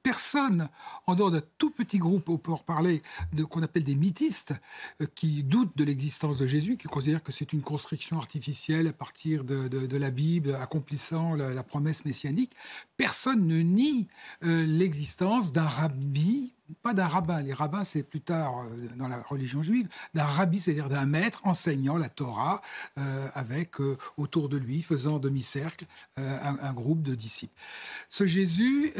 [0.04, 0.68] personne,
[1.06, 3.02] en dehors d'un tout petit groupe, on peut en reparler,
[3.50, 4.54] qu'on appelle des mythistes,
[5.00, 8.92] euh, qui doutent de l'existence de Jésus, qui considèrent que c'est une construction artificielle à
[8.92, 12.52] partir de, la Bible, accomplissant la, promesse messianique.
[12.98, 14.06] Personne ne nie
[14.44, 19.20] euh, l'existence d'un rabbi pas d'un rabbin, les rabbins c'est plus tard euh, dans la
[19.20, 22.62] religion juive, d'un rabbi, c'est-à-dire d'un maître enseignant la Torah
[23.34, 23.76] avec
[24.16, 25.84] autour de lui, faisant demi-cercle,
[26.16, 27.54] un, un, groupe de disciples.
[28.08, 28.92] Ce Jésus,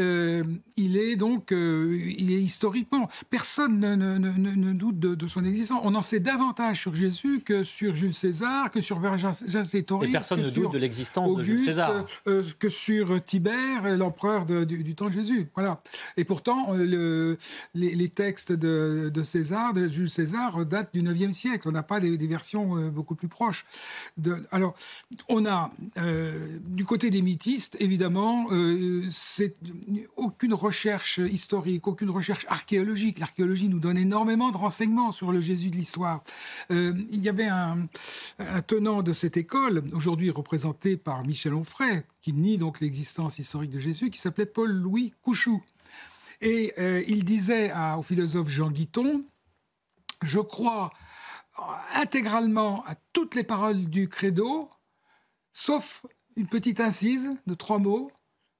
[0.77, 5.15] il il est donc, euh, il est historiquement, personne ne, ne- ne- ne doute de,
[5.15, 5.81] de son existence.
[5.85, 10.09] On en sait davantage sur Jésus que sur Jules César, que sur Vergingétorix.
[10.09, 12.05] Et personne que ne doute de l'existence de Jules César.
[12.27, 15.49] euh, que sur Tibère, euh, l'empereur du, du temps de Jésus.
[15.55, 15.81] Voilà.
[16.17, 17.39] Et pourtant, euh, le-
[17.75, 21.69] les, les textes de, de César, de Jules César, datent du 9e siècle.
[21.69, 23.65] On n'a pas des, des versions euh, beaucoup plus proches.
[24.17, 24.75] De, alors,
[25.29, 29.55] on a, euh, du côté des mythistes, évidemment, euh, c'est
[30.17, 30.84] aucune recherche
[31.19, 33.19] historique, aucune recherche archéologique.
[33.19, 36.23] L'archéologie nous donne énormément de renseignements sur le Jésus de l'histoire.
[36.71, 37.89] Euh, il y avait un,
[38.67, 43.79] tenant de cette école, aujourd'hui représenté par Michel Onfray, qui nie donc l'existence historique de
[43.79, 45.63] Jésus, qui s'appelait Paul-Louis Couchou.
[46.41, 49.25] Et euh, il disait au philosophe Jean Guiton,
[50.23, 50.93] je crois
[51.95, 54.69] intégralement à toutes les paroles du credo,
[55.53, 56.05] sauf
[56.37, 58.11] une petite incise de trois mots,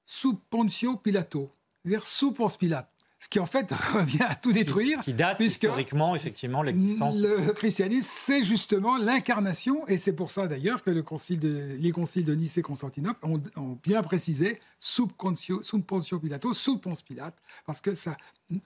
[0.05, 1.51] sous Pontio Pilato,
[1.85, 2.89] c'est-à-dire sous Ponce Pilate.
[3.19, 5.01] Ce qui en fait revient à tout détruire.
[5.01, 7.17] Qui date puisque historiquement, effectivement, l'existence.
[7.17, 11.91] le christianisme, c'est justement l'incarnation, et c'est pour ça d'ailleurs que le concile de- les
[11.91, 16.77] conciles de Nice et Constantinople ont, ont bien précisé sous Pontio, sous Pontio Pilato, sous
[16.77, 18.17] Ponce Pilate, parce que ça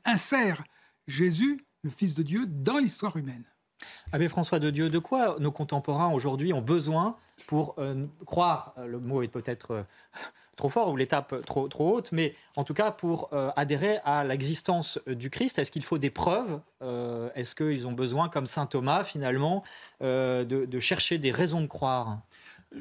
[0.05, 0.63] insère
[1.08, 3.43] Jésus, le Fils de Dieu, dans l'histoire humaine.
[4.12, 7.15] Abbé François de Dieu, de quoi nos contemporains aujourd'hui ont besoin
[7.47, 9.84] pour euh, croire, euh, le mot est peut-être euh,
[10.59, 14.25] trop fort ou l'étape trop, trop haute, mais en tout cas pour euh, adhérer à
[14.25, 18.45] l'existence euh, du Christ, est-ce qu'il faut des preuves Euh, Est-ce qu'ils ont besoin, comme
[18.45, 19.63] saint Thomas finalement,
[20.01, 22.19] de, chercher des raisons de croire?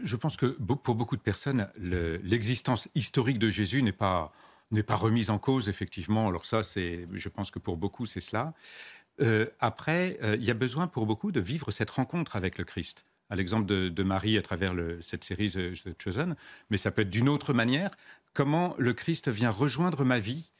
[0.02, 0.46] Je pense que
[0.86, 4.32] pour beaucoup de personnes, le- l'existence historique de Jésus n'est pas,
[4.70, 6.28] n'est pas remise en cause, effectivement.
[6.28, 8.52] Alors ça, c'est, je pense que pour beaucoup, c'est cela.
[9.58, 13.04] Après, il y a besoin pour beaucoup de vivre cette rencontre avec le Christ.
[13.30, 16.34] À l'exemple de, de Marie à travers le- cette série The, The Chosen,
[16.70, 17.90] mais ça peut être d'une autre manière.
[18.34, 20.50] Comment le Christ vient rejoindre ma vie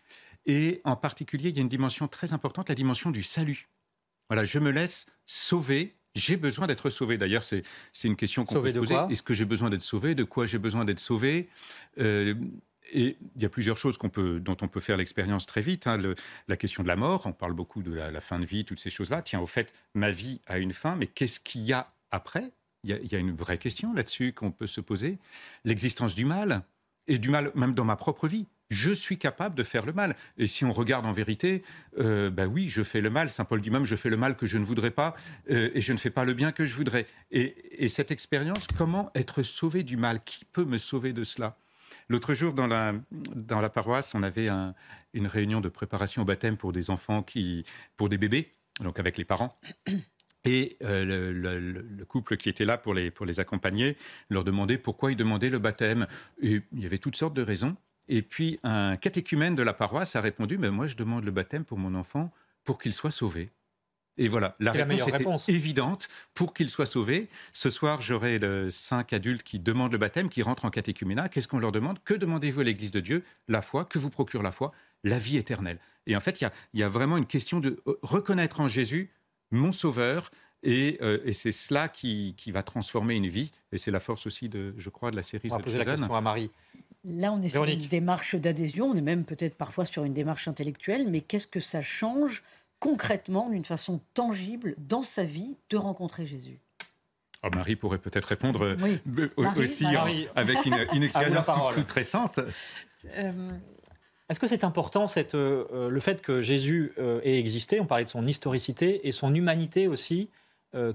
[0.47, 3.69] et en particulier, il y a une dimension très importante, la dimension du salut.
[4.31, 5.95] Voilà, je me laisse sauver.
[6.15, 7.19] J'ai besoin d'être sauvé.
[7.19, 8.95] D'ailleurs, c'est c'est une question qu'on peut se poser.
[9.11, 10.15] Est-ce que j'ai besoin d'être sauvé?
[10.15, 11.49] De quoi j'ai besoin d'être sauvé?
[11.99, 12.35] Euh,
[12.93, 15.87] Et il y a plusieurs choses peut, dont on peut faire l'expérience très vite.
[15.87, 15.99] hein.
[15.99, 16.15] Le-
[16.49, 18.81] la question de la mort, on parle beaucoup de la, la fin de vie, toutes
[18.81, 19.21] ces choses-là.
[19.21, 22.51] Tiens, au fait, ma vie a une fin, mais qu'est-ce qu'il y a après?
[22.85, 25.19] Il y, a, une vraie question là-dessus qu'on peut se poser.
[25.65, 26.63] L'existence du mal,
[27.09, 28.47] et du mal même dans ma propre vie.
[28.71, 30.15] Je suis capable de faire le mal.
[30.37, 31.63] Et si on regarde en vérité,
[31.97, 33.31] ben oui, je fais le mal.
[33.31, 35.15] Saint Paul dit même, je fais le mal que je ne voudrais pas,
[35.51, 37.07] euh, et je ne fais pas le bien que je voudrais.
[37.31, 40.23] Et, et cette expérience, comment être sauvé du mal?
[40.23, 41.57] Qui peut me sauver de cela?
[42.11, 44.75] L'autre jour, dans la, dans la paroisse, on avait un-
[45.15, 47.65] une réunion de préparation au baptême pour des enfants qui,
[47.97, 49.59] pour des bébés, donc avec les parents.
[50.45, 53.97] Et euh, le, le- le- le couple qui était là pour les, pour les accompagner
[54.31, 56.07] leur demandait pourquoi ils demandaient le baptême.
[56.41, 57.77] Et il y avait toutes sortes de raisons.
[58.09, 61.65] Et puis un catéchumène de la paroisse a répondu Mais moi, je demande le baptême
[61.65, 62.33] pour mon enfant
[62.65, 63.51] pour qu'il soit sauvé.
[64.21, 65.49] Et voilà, la réponse était réponse?
[65.49, 67.29] évidente pour qu'il soit sauvé.
[67.53, 71.29] Ce soir, j'aurai cinq adultes qui demandent le baptême, qui rentrent en catéchuménat.
[71.29, 72.03] Qu'est-ce qu'on leur demande?
[72.03, 73.23] Que demandez-vous à l'Église de Dieu?
[73.47, 73.85] La foi.
[73.85, 74.73] Que vous procure la foi?
[75.05, 75.79] La vie éternelle.
[76.07, 79.11] Et en fait, il y y a vraiment une question de euh, reconnaître en Jésus
[79.51, 80.31] mon sauveur.
[80.65, 83.53] Et, euh, et c'est cela qui, qui va transformer une vie.
[83.71, 85.79] Et c'est la force aussi, de, je crois, de la série On va The poser
[85.79, 86.51] la question à Marie.
[87.05, 90.49] Là, on est sur une démarche d'adhésion, on est même peut-être parfois sur une démarche
[90.49, 92.43] intellectuelle, mais qu'est-ce que ça change
[92.81, 96.59] concrètement, d'une façon tangible, dans sa vie, de rencontrer Jésus?
[97.45, 98.99] Oh, Marie pourrait peut-être répondre euh, Oui.
[99.39, 100.27] Marie, aussi Marie.
[100.29, 102.41] en- avec une, expérience toute, toute récente.
[103.17, 103.53] Euh,
[104.29, 108.05] Est-ce que c'est important euh, euh, le fait que Jésus euh, ait existé On parlait
[108.05, 110.29] de son historicité et son humanité aussi,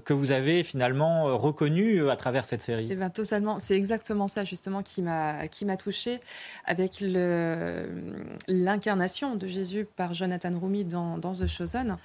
[0.04, 2.86] que vous avez finalement reconnu à travers cette série?
[2.90, 6.20] Eh ben, totalement, c'est exactement ça justement qui m'a touchée
[6.64, 7.02] avec
[8.46, 11.96] l'incarnation de Jésus par Jonathan Rumi dans, dans The Chosen.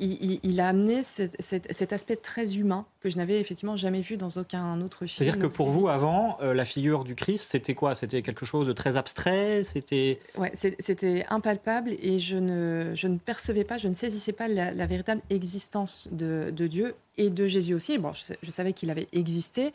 [0.00, 3.76] Il, il- il a amené cet, cet- cet aspect très humain que je n'avais effectivement
[3.76, 5.10] jamais vu dans aucun autre film.
[5.16, 7.94] C'est-à-dire que ou pour vous, avant, euh, la figure du Christ, c'était quoi?
[7.94, 9.62] C'était quelque chose de très abstrait?
[9.64, 14.48] C'était Ouais, c'était impalpable et je ne, je ne percevais pas, je ne saisissais pas
[14.48, 17.98] la, la véritable existence de, de Dieu et de Jésus aussi.
[17.98, 19.72] Bon, je savais qu'il avait existé,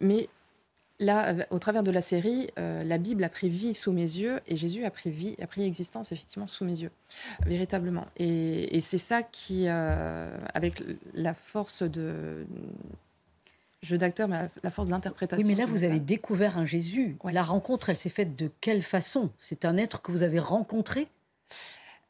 [0.00, 0.28] mais
[1.02, 4.00] là, euh, au travers de la série, euh, la Bible a pris vie sous mes
[4.00, 6.90] yeux et Jésus a pris vie, a pris existence effectivement sous mes yeux,
[7.46, 8.06] véritablement.
[8.16, 12.46] Et, et c'est ça qui, euh, avec la force de
[13.82, 15.46] jeu d'acteur, mais la force d'interprétation.
[15.46, 17.16] Oui, mais là, vous avez découvert un Jésus.
[17.24, 19.30] La rencontre, elle s'est faite de quelle façon?
[19.38, 21.08] C'est un être que vous avez rencontré?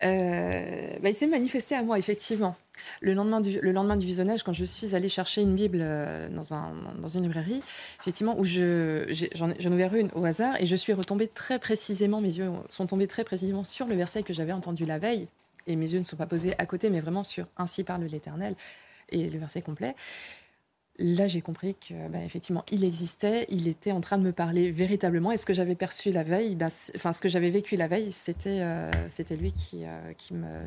[0.04, 2.56] Euh, bah, Il s'est manifesté à moi, effectivement.
[3.00, 6.28] Le lendemain, du, le lendemain du visionnage, quand je suis allée chercher une Bible euh,
[6.28, 7.62] dans, un, dans une librairie,
[8.00, 12.20] effectivement, où je, j'en, ai ouvert une au hasard et je suis retombée très précisément,
[12.20, 15.28] mes yeux sont tombés très précisément sur le verset que j'avais entendu la veille.
[15.66, 18.56] Et mes yeux ne sont pas posés à côté, mais vraiment sur Ainsi parle l'Éternel
[19.10, 19.94] et le verset complet.
[20.98, 24.70] Là, j'ai compris que, bah, effectivement, il existait, il était en train de me parler
[24.70, 25.32] véritablement.
[25.32, 28.12] Et ce que j'avais perçu la veille, bah, enfin, ce que j'avais vécu la veille,
[28.12, 30.12] c'était, euh, c'était lui qui, euh,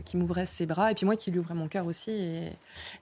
[0.04, 2.10] qui, m'ouvrait ses bras, et puis moi qui lui ouvrais mon cœur aussi.
[2.12, 2.50] Et,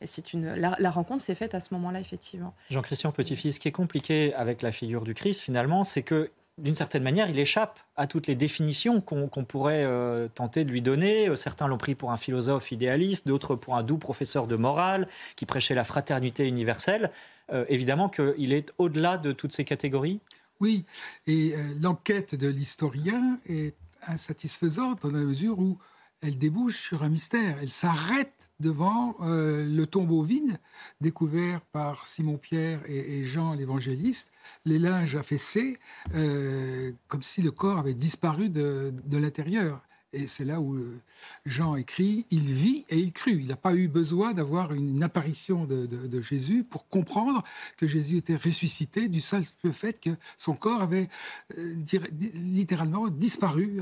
[0.04, 2.54] c'est une, la, la rencontre s'est faite à ce moment-là, effectivement.
[2.70, 6.76] Jean-Christian Petit-Fils, ce qui est compliqué avec la figure du Christ, finalement, c'est que d'une
[6.76, 11.30] certaine manière, il échappe à toutes les définitions qu'on pourrait euh, tenter de lui donner.
[11.30, 15.08] Euh, certains l'ont pris pour un philosophe idéaliste, d'autres pour un doux professeur de morale
[15.36, 17.10] qui prêchait la fraternité universelle.
[17.52, 20.20] Euh, évidemment qu'il est au-delà de toutes ces catégories.
[20.60, 20.86] Oui,
[21.28, 23.76] et l'enquête de l'historien est
[24.08, 25.78] insatisfaisante dans la mesure où
[26.22, 27.58] elle débouche sur un mystère.
[27.62, 30.60] Elle s'arrête devant euh, le tombeau vide
[31.02, 34.32] découvert par Simon-Pierre et, Jean l'évangéliste,
[34.66, 35.78] les linges affaissés,
[36.14, 39.86] euh, comme si le corps avait disparu de, l'intérieur.
[40.16, 41.02] Et c'est là où euh,
[41.46, 43.36] Jean écrit, il vit et il crut.
[43.40, 47.44] Il n'a pas eu besoin d'avoir une apparition de, Jésus pour comprendre
[47.78, 51.08] que Jésus était ressuscité du seul fait que son corps avait
[51.58, 53.82] littéralement disparu.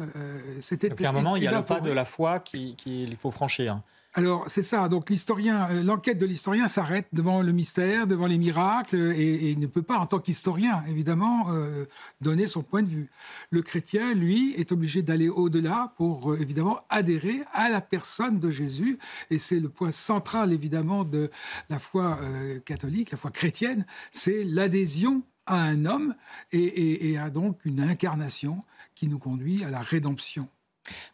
[0.61, 3.31] C'était Donc à un moment, il y a le pas de la foi qu'il faut
[3.31, 3.81] franchir.
[4.13, 4.89] Alors c'est ça.
[4.89, 9.67] Donc l'historien, euh, l'enquête de l'historien s'arrête devant le mystère, devant les miracles, et, ne
[9.67, 11.85] peut pas, en tant qu'historien, évidemment, euh,
[12.19, 13.09] donner son point de vue.
[13.51, 18.51] Le chrétien, lui, est obligé d'aller au-delà pour euh, évidemment adhérer à la personne de
[18.51, 21.29] Jésus, et c'est le point central évidemment de
[21.69, 22.19] la foi
[22.65, 26.15] catholique, la foi chrétienne, c'est l'adhésion à un homme
[26.51, 28.59] et à donc une incarnation
[28.95, 30.47] qui nous conduit à la rédemption.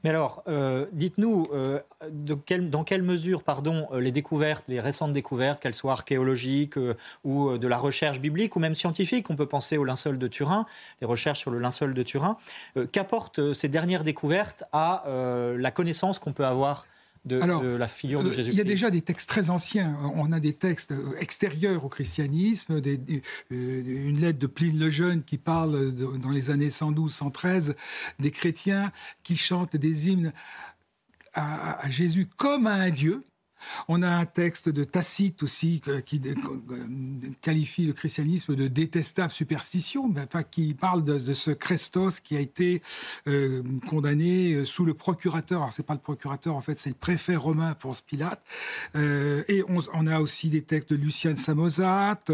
[0.04, 5.62] Mais alors, euh, dites-nous, euh, dans quelle mesure, pardon, euh, les découvertes, les récentes découvertes,
[5.62, 6.76] qu'elles soient archéologiques
[7.24, 10.66] ou de la recherche biblique ou même scientifique, on peut penser au linceul de Turin,
[11.02, 12.38] les recherches sur le linceul de Turin,
[12.92, 16.86] qu'apportent ces dernières découvertes à la connaissance qu'on peut avoir
[17.26, 18.52] de, la figure de Jésus.
[18.52, 19.98] Il y a déjà des textes très anciens.
[20.16, 23.00] On a des textes extérieurs au christianisme, des,
[23.50, 27.76] une lettre de Pline le Jeune qui parle dans les années 112-113
[28.20, 28.92] des chrétiens
[29.24, 30.34] qui chantent des hymnes
[31.34, 33.24] à Jésus comme à un Dieu.
[33.88, 36.22] On a un texte de Tacite aussi qui
[37.42, 40.14] qualifie le christianisme de détestable superstition,
[40.52, 42.82] qui parle de, ce Christos qui a été
[43.28, 45.62] euh, condamné euh, sous le procurateur.
[45.62, 48.42] Alors c'est pas le procurateur, en fait, c'est le préfet romain pour Pilate.
[48.96, 52.32] Euh, et on, a aussi des textes de Lucien de Samosate,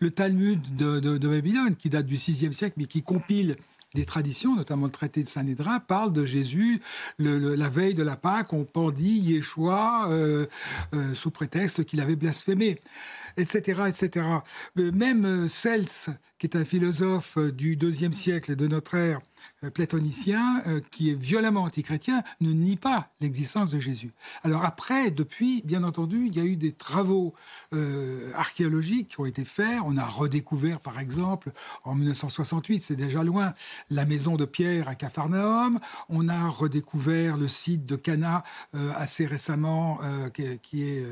[0.00, 3.56] le Talmud de, Babylone qui date du VIe siècle, mais qui compile
[3.96, 6.80] des traditions, notamment le traité de Saint-Nédrin, parle de Jésus.
[7.18, 10.46] la veille de la Pâque, on pendit Yeshua euh,
[10.94, 12.78] euh, sous prétexte qu'il avait blasphémé,
[13.38, 14.28] etc., etc.
[14.78, 15.86] Euh, même Cels,
[16.38, 19.20] qui est un philosophe du deuxième siècle de notre ère,
[19.70, 24.12] platonicien, euh, qui est violemment antichrétien, ne nie pas l'existence de Jésus.
[24.44, 27.34] Alors après, depuis, bien entendu, il y a eu des travaux
[27.74, 29.78] euh, archéologiques qui ont été faits.
[29.84, 31.52] On a redécouvert, par exemple,
[31.84, 33.54] en 1968, c'est déjà loin,
[33.90, 35.78] la maison de Pierre à Capharnaüm.
[36.08, 38.44] On a redécouvert le site de Cana
[38.96, 39.98] assez récemment,
[40.62, 41.06] qui, est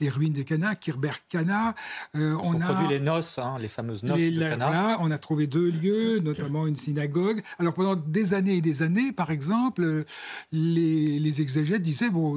[0.00, 1.74] les ruines de Cana, Kirberg Cana.
[2.14, 4.98] on a produit les noces, hein, les fameuses noces de Cana.
[5.00, 7.42] on a trouvé deux lieux, notamment une synagogue.
[7.58, 10.04] Alors pendant des années et des années, par exemple,
[10.52, 12.36] les, exégètes disaient bon,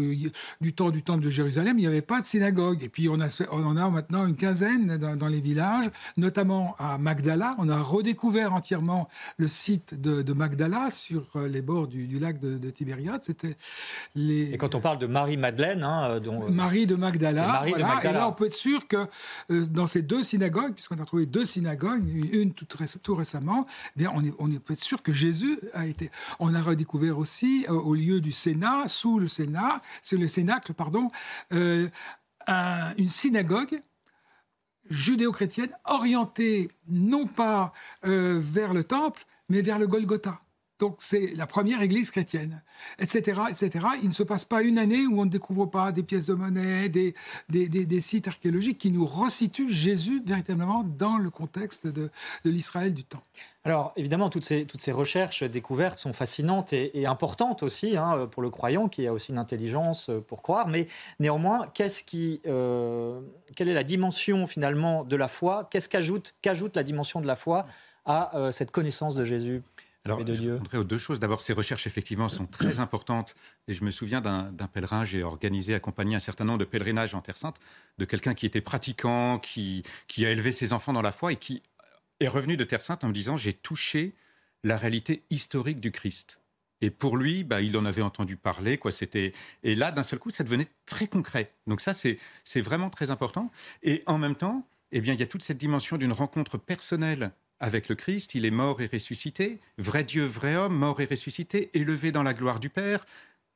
[0.61, 2.83] du temps du temple de Jérusalem, il n'y avait pas de synagogue.
[2.83, 6.97] Et puis on, a, on en a maintenant une quinzaine dans, les villages, notamment à
[6.97, 7.55] Magdala.
[7.57, 12.69] On a redécouvert entièrement le site de, Magdala sur euh, les bords du, lac de,
[12.69, 13.21] Tibériade.
[13.23, 13.55] C'était
[14.15, 14.53] les...
[14.53, 16.43] Et quand on parle de Marie-Madeleine, hein, euh, dont...
[16.43, 18.09] Euh, Marie de Magdala, Marie de Magdala.
[18.09, 19.07] Et là, on peut être sûr que
[19.49, 24.11] dans ces deux synagogues, puisqu'on a trouvé deux synagogues, une tout, tout récemment, eh bien,
[24.13, 25.24] on, est, on peut être sûr que Jésus
[25.85, 26.11] été.
[26.39, 30.73] On a redécouvert aussi euh, au lieu du Sénat, sous le Sénat, sur le Cénacle,
[30.73, 31.11] pardon,
[31.53, 31.87] euh,
[32.97, 33.81] une synagogue
[34.89, 37.73] judéo-chrétienne orientée non pas
[38.05, 40.39] euh, vers le temple, mais vers le Golgotha.
[40.79, 42.61] Donc c'est la première église chrétienne,
[42.99, 43.85] etc., etc.
[44.03, 46.33] Il ne se passe pas une année où on ne découvre pas des pièces de
[46.33, 52.09] monnaie, des, sites archéologiques qui nous resituent Jésus véritablement dans le contexte de,
[52.43, 53.23] l'Israël du temps.
[53.63, 58.89] Alors évidemment, toutes ces, recherches découvertes sont fascinantes et, importantes aussi hein, pour le croyant
[58.89, 60.67] qui a aussi une intelligence pour croire.
[60.67, 60.87] Mais
[61.19, 61.67] néanmoins,
[62.45, 63.21] euh,
[63.55, 65.69] quelle est la dimension finalement de la foi?
[65.71, 67.65] Qu'est-ce qu'ajoute qu'ajoute la dimension de la foi
[68.05, 69.63] à euh, cette connaissance de Jésus?
[70.05, 71.19] Alors, de je Dieu aux deux choses.
[71.19, 73.35] D'abord, ces recherches, effectivement, sont très importantes.
[73.67, 77.21] Et je me souviens d'un pèlerin, j'ai organisé, accompagné un certain nombre de pèlerinages en
[77.21, 77.57] Terre Sainte,
[77.97, 81.37] de quelqu'un qui était pratiquant, qui, qui a élevé ses enfants dans la foi et
[81.37, 81.63] qui
[82.19, 84.13] est revenu de Terre Sainte en me disant J'ai touché
[84.63, 86.39] la réalité historique du Christ.
[86.81, 88.77] Et pour lui, bah, il en avait entendu parler.
[88.77, 88.91] Quoi.
[88.91, 89.31] C'était...
[89.63, 91.51] Et là, d'un seul coup, ça devenait très concret.
[91.65, 93.49] Donc ça, c'est, c'est vraiment très important.
[93.81, 97.31] Et en même temps, eh bien, il y a toute cette dimension d'une rencontre personnelle
[97.59, 98.35] avec le Christ.
[98.35, 102.33] Il est mort et ressuscité, vrai Dieu, vrai homme, mort et ressuscité, élevé dans la
[102.33, 103.05] gloire du Père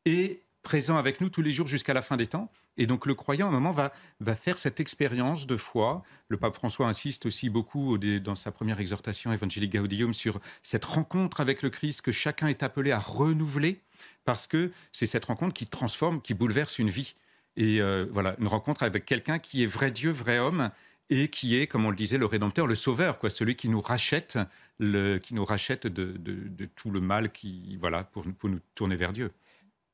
[0.05, 2.51] et présent avec nous tous les jours jusqu'à la fin des temps.
[2.77, 6.03] Et donc le croyant, à un moment, va, va faire cette expérience de foi.
[6.27, 11.41] Le pape François insiste aussi beaucoup dans sa première exhortation Evangelii Gaudium sur cette rencontre
[11.41, 13.81] avec le Christ que chacun est appelé à renouveler,
[14.25, 17.15] parce que c'est cette rencontre qui transforme, qui bouleverse une vie.
[17.57, 20.69] Et euh, voilà, une rencontre avec quelqu'un qui est vrai Dieu, vrai homme,
[21.10, 23.82] et qui est, comme on le disait, le Rédempteur, le Sauveur, quoi, celui qui nous
[23.82, 24.38] rachète,
[24.80, 29.32] qui nous rachète de, tout le mal qui, voilà, pour, nous tourner vers Dieu.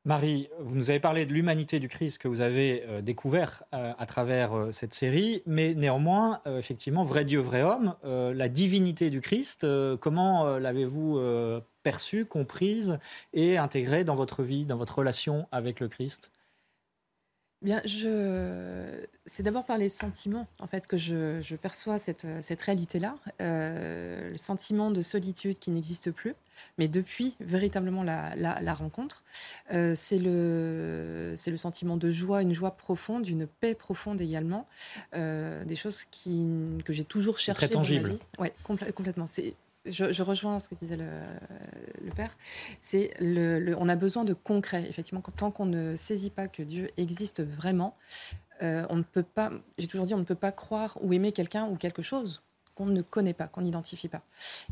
[0.06, 3.92] Marie, vous nous avez parlé de l'humanité du Christ que vous avez euh, découvert euh,
[3.98, 9.20] à travers euh, cette série, mais néanmoins, effectivement, vrai Dieu, vrai homme, la divinité du
[9.20, 9.66] Christ,
[10.00, 11.20] comment l'avez-vous
[11.82, 13.00] perçue, comprise
[13.34, 16.30] et intégrée dans votre vie, dans votre relation avec le Christ?
[17.62, 19.06] Bien, je...
[19.26, 24.32] c'est d'abord par les sentiments en fait que je, je perçois cette, cette réalité-là, euh,
[24.32, 26.36] le sentiment de solitude qui n'existe plus,
[26.78, 29.24] mais depuis véritablement la, la, rencontre,
[29.74, 34.68] euh, c'est le, c'est le sentiment de joie, une joie profonde, une paix profonde également,
[35.16, 36.46] euh, des choses qui,
[36.84, 38.20] que j'ai toujours cherché dans ma vie.
[38.38, 39.28] Ouais, complètement.
[39.28, 39.54] C'est
[39.86, 42.36] je, rejoins ce que disait le, père.
[42.80, 44.86] C'est le, on a besoin de concret.
[44.88, 47.96] Effectivement, tant qu'on ne saisit pas que Dieu existe vraiment,
[48.62, 49.52] euh, on ne peut pas.
[49.78, 52.42] J'ai toujours dit, on ne peut pas croire ou aimer quelqu'un ou quelque chose
[52.76, 54.22] qu'on ne connaît pas, qu'on n'identifie pas.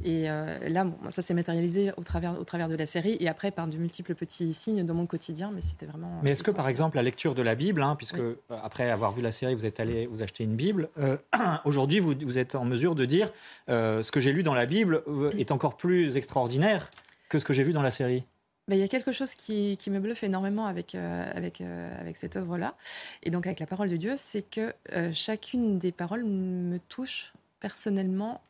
[0.03, 3.49] Et euh, là, ça s'est matérialisé au travers, au travers de la série et après
[3.49, 6.19] par de multiples petits signes dans mon quotidien, mais c'était vraiment.
[6.21, 9.11] Mais est-ce que par exemple la lecture de la Bible, hein, puisque euh, après avoir
[9.11, 11.17] vu la série, vous êtes allé vous acheter une Bible, euh,
[11.65, 13.31] aujourd'hui vous, vous, êtes en mesure de dire
[13.67, 15.03] ce que j'ai lu dans la Bible
[15.37, 16.89] est encore plus extraordinaire
[17.29, 18.23] que ce que j'ai vu dans la série?
[18.69, 22.75] Il y a quelque chose qui, qui, me bluffe énormément avec, avec, avec cette œuvre-là,
[23.23, 24.73] et donc avec la parole de Dieu, c'est que
[25.11, 28.41] chacune des paroles me touche personnellement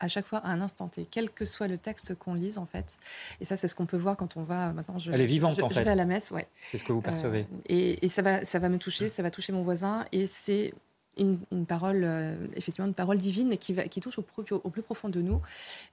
[0.00, 2.66] à chaque fois à un instant T, quel que soit le texte qu'on lise en
[2.66, 2.98] fait.
[3.40, 4.98] Et ça, c'est ce qu'on peut voir quand on va maintenant.
[4.98, 5.84] Je, Elle est vivante je, en je fait.
[5.84, 6.46] vais à la messe, ouais.
[6.66, 7.40] C'est ce que vous percevez.
[7.40, 10.26] Euh, et, et, ça va, ça va me toucher, ça va toucher mon voisin, et
[10.26, 10.74] c'est
[11.16, 15.08] une, parole, euh, effectivement, une parole divine qui, va, qui touche au, au, plus profond
[15.08, 15.40] de nous,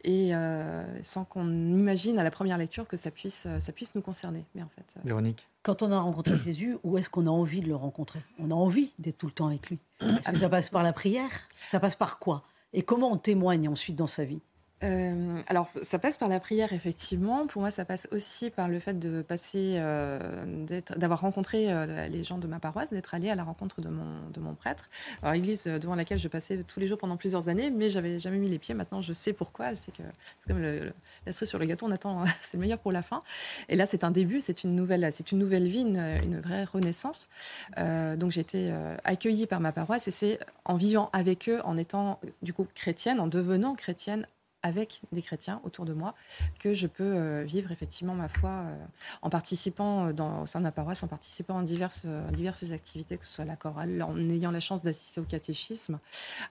[0.04, 4.02] et euh, sans qu'on imagine à la première lecture que ça puisse, ça puisse nous
[4.02, 4.46] concerner.
[4.56, 5.48] Mais en fait, Véronique.
[5.64, 8.22] Quand on a rencontré Jésus, où est-ce qu'on a envie de le rencontrer?
[8.40, 9.80] On a envie d'être tout le temps avec lui.
[10.22, 11.30] ça passe par la prière?
[11.70, 12.44] Ça passe par quoi?
[12.74, 14.42] Et comment on témoigne ensuite dans sa vie?
[14.84, 17.46] Euh, alors, ça passe par la prière, effectivement.
[17.46, 20.66] Pour moi, ça passe aussi par le fait de passer, euh,
[20.98, 24.56] d'avoir rencontré euh, les gens de ma paroisse, d'être allé à la rencontre de mon,
[24.56, 24.90] prêtre.
[25.22, 28.38] Alors, l'église devant laquelle je passais tous les jours pendant plusieurs années, mais j'avais jamais
[28.38, 28.76] mis les pieds.
[28.76, 29.76] Maintenant, je sais pourquoi.
[29.76, 30.04] C'est que
[30.40, 30.92] c'est comme le,
[31.26, 31.86] la cerise sur le gâteau.
[31.86, 33.22] On attend, c'est le meilleur pour la fin.
[33.70, 36.64] Et là, c'est un début, c'est une nouvelle, c'est une nouvelle vie, une, une vraie
[36.64, 37.30] renaissance.
[37.78, 42.20] donc, j'ai été accueillie par ma paroisse, et c'est en vivant avec eux, en étant
[42.42, 44.26] du coup chrétienne, en devenant chrétienne
[44.64, 46.16] avec des chrétiens autour de moi
[46.60, 48.76] que je peux euh, vivre effectivement ma foi euh,
[49.22, 53.18] en participant euh, dans, au sein de ma paroisse, en participant en diverses, diverses activités,
[53.18, 56.00] que ce soit la chorale, en ayant la chance d'assister au catéchisme,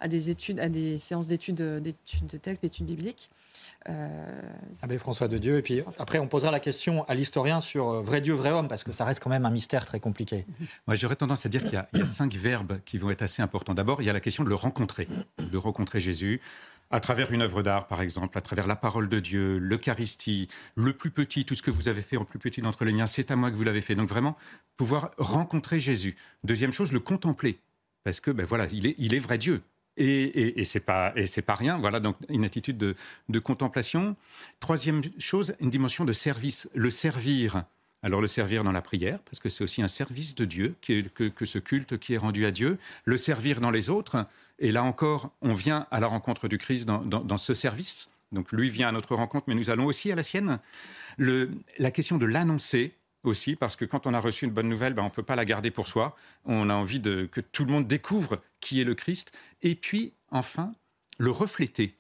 [0.01, 3.31] à des études, à des séances d'études, d'études de textes, d'études bibliques.
[3.89, 4.43] Euh,
[4.83, 5.57] Abbé François de Dieu.
[5.59, 8.85] Et puis après, on posera la question à l'historien sur vrai Dieu, vrai homme, parce
[8.85, 10.47] que ça reste quand même un mystère très compliqué.
[10.87, 13.43] Moi, j'aurais tendance à dire qu'il y, y, a cinq verbes qui vont être assez
[13.43, 13.75] importants.
[13.75, 16.41] D'abord, il y a la question de le rencontrer, de rencontrer Jésus
[16.91, 20.93] à travers une œuvre d'art, par exemple, à travers la parole de Dieu, l'Eucharistie, le
[20.93, 23.31] plus petit, tout ce que vous avez fait en plus petit d'entre les miens, c'est
[23.31, 23.95] à moi que vous l'avez fait.
[23.95, 24.37] Donc vraiment,
[24.77, 26.17] pouvoir rencontrer Jésus.
[26.43, 27.59] Deuxième chose, le contempler.
[28.03, 29.63] Parce que, ben voilà, il est, vrai Dieu.
[29.97, 31.13] Et, et, et pas
[31.47, 31.79] pas rien.
[31.79, 34.17] Voilà donc une attitude de, contemplation.
[34.59, 37.65] Troisième chose, une dimension de service, le servir.
[38.03, 41.45] Alors le servir dans la prière, parce que c'est aussi un service de Dieu que,
[41.45, 42.79] ce culte qui est rendu à Dieu.
[43.05, 44.27] Le servir dans les autres,
[44.61, 48.13] et là encore, on vient à la rencontre du Christ dans, ce service.
[48.31, 50.59] Donc lui vient à notre rencontre, mais nous allons aussi à la sienne.
[51.19, 52.95] la question de l'annoncer
[53.25, 55.37] aussi, parce que quand on a reçu une bonne nouvelle, ben, on ne peut pas
[55.37, 56.15] la garder pour soi.
[56.45, 59.33] On a envie de, que tout le monde découvre qui est le Christ.
[59.63, 60.73] Et puis, enfin,
[61.19, 61.97] le refléter.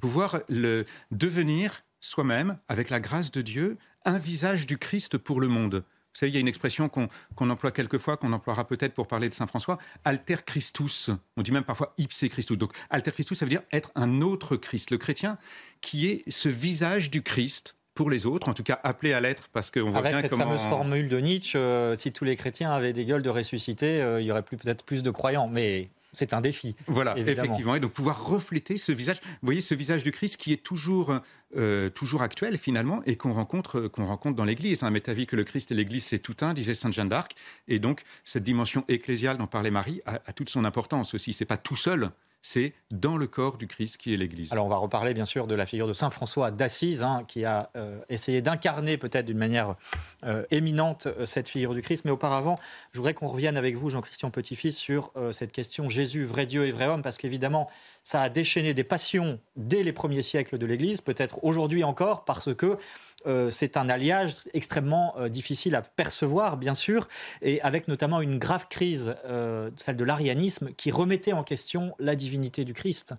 [0.00, 5.48] Pouvoir le devenir soi-même, avec la grâce de Dieu, un visage du Christ pour le
[5.48, 5.84] monde
[6.16, 9.34] savez, il y a une expression qu'on emploie quelquefois, qu'on emploiera peut-être pour parler de
[9.34, 11.10] Saint François, alter Christus.
[11.36, 12.58] On dit même parfois ipse Christus.
[12.58, 14.90] Donc, alter Christus, ça veut dire être un autre Christ.
[14.90, 15.38] Le chrétien
[15.80, 19.48] qui est ce visage du Christ pour les autres, en tout cas appelé à l'être,
[19.52, 20.44] parce qu'on voit Avec bien cette comment...
[20.44, 24.20] fameuse formule de Nietzsche, euh, si tous les chrétiens avaient des gueules de ressuscité, euh,
[24.20, 25.48] il y aurait plus peut-être plus de croyants.
[25.48, 26.76] Mais c'est un défi.
[26.86, 27.44] Voilà, évidemment.
[27.44, 27.74] effectivement.
[27.74, 31.14] Et donc pouvoir refléter ce visage, vous voyez, ce visage du Christ qui est toujours,
[31.56, 34.82] euh, toujours actuel finalement et qu'on rencontre, qu'on rencontre dans l'Église.
[34.82, 37.34] Un métavie que le Christ et l'Église, c'est tout un, disait Sainte Jeanne d'Arc.
[37.68, 41.32] Et donc cette dimension ecclésiale dont parlait Marie a, a toute son importance aussi.
[41.32, 42.10] C'est pas tout seul.
[42.48, 44.52] C'est dans le corps du Christ qui est l'Église.
[44.52, 47.44] Alors on va reparler bien sûr de la figure de Saint François d'Assise, hein, qui
[47.44, 49.74] a euh, essayé d'incarner peut-être d'une manière
[50.22, 52.04] euh, éminente euh, cette figure du Christ.
[52.04, 52.54] Mais auparavant,
[52.92, 56.70] je voudrais qu'on revienne avec vous, Jean-Christian Petit-Fils, sur cette question Jésus, vrai Dieu et
[56.70, 57.68] vrai homme, parce qu'évidemment,
[58.04, 62.54] ça a déchaîné des passions dès les premiers siècles de l'Église, peut-être aujourd'hui encore, parce
[62.54, 62.78] que
[63.26, 67.08] euh, c'est un alliage extrêmement euh, difficile à percevoir, bien sûr,
[67.42, 72.14] et avec notamment une grave crise, euh, celle de l'arianisme, qui remettait en question la
[72.16, 73.14] divinité du Christ,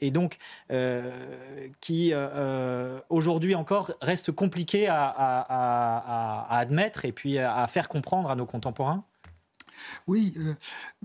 [0.00, 0.38] et donc
[1.80, 2.12] qui
[3.08, 9.04] aujourd'hui encore reste compliqué à, admettre et puis à faire comprendre à nos contemporains.
[10.06, 10.34] Oui,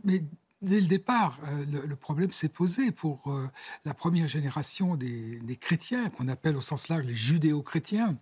[0.03, 0.21] mais
[0.61, 3.47] dès le départ, euh, le, le problème s'est posé pour euh,
[3.85, 8.17] la première génération des, des chrétiens, qu'on appelle au sens large les judéo-chrétiens,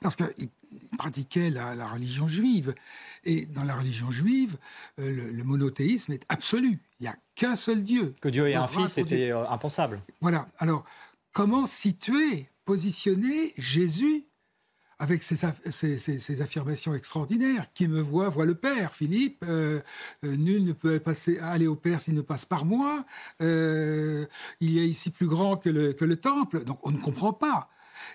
[0.00, 0.48] parce qu'ils
[0.98, 2.74] pratiquaient la, la religion juive.
[3.24, 4.56] Et dans la religion juive,
[4.98, 6.80] euh, le, le monothéisme est absolu.
[6.98, 8.14] Il n'y a qu'un seul Dieu.
[8.20, 10.00] Que Dieu ait un fils était impensable.
[10.20, 10.48] Voilà.
[10.58, 10.84] Alors,
[11.32, 14.24] comment situer, positionner Jésus
[15.00, 18.94] avec ses affirmations extraordinaires Qui me voit, voit le Père.
[18.94, 19.80] Philippe, euh,
[20.24, 23.06] euh, nul ne peut passer, aller au Père s'il ne passe par moi.
[23.40, 24.26] Euh,
[24.60, 26.64] il y a ici plus grand que le, que le temple.
[26.64, 27.70] Donc, on ne comprend pas.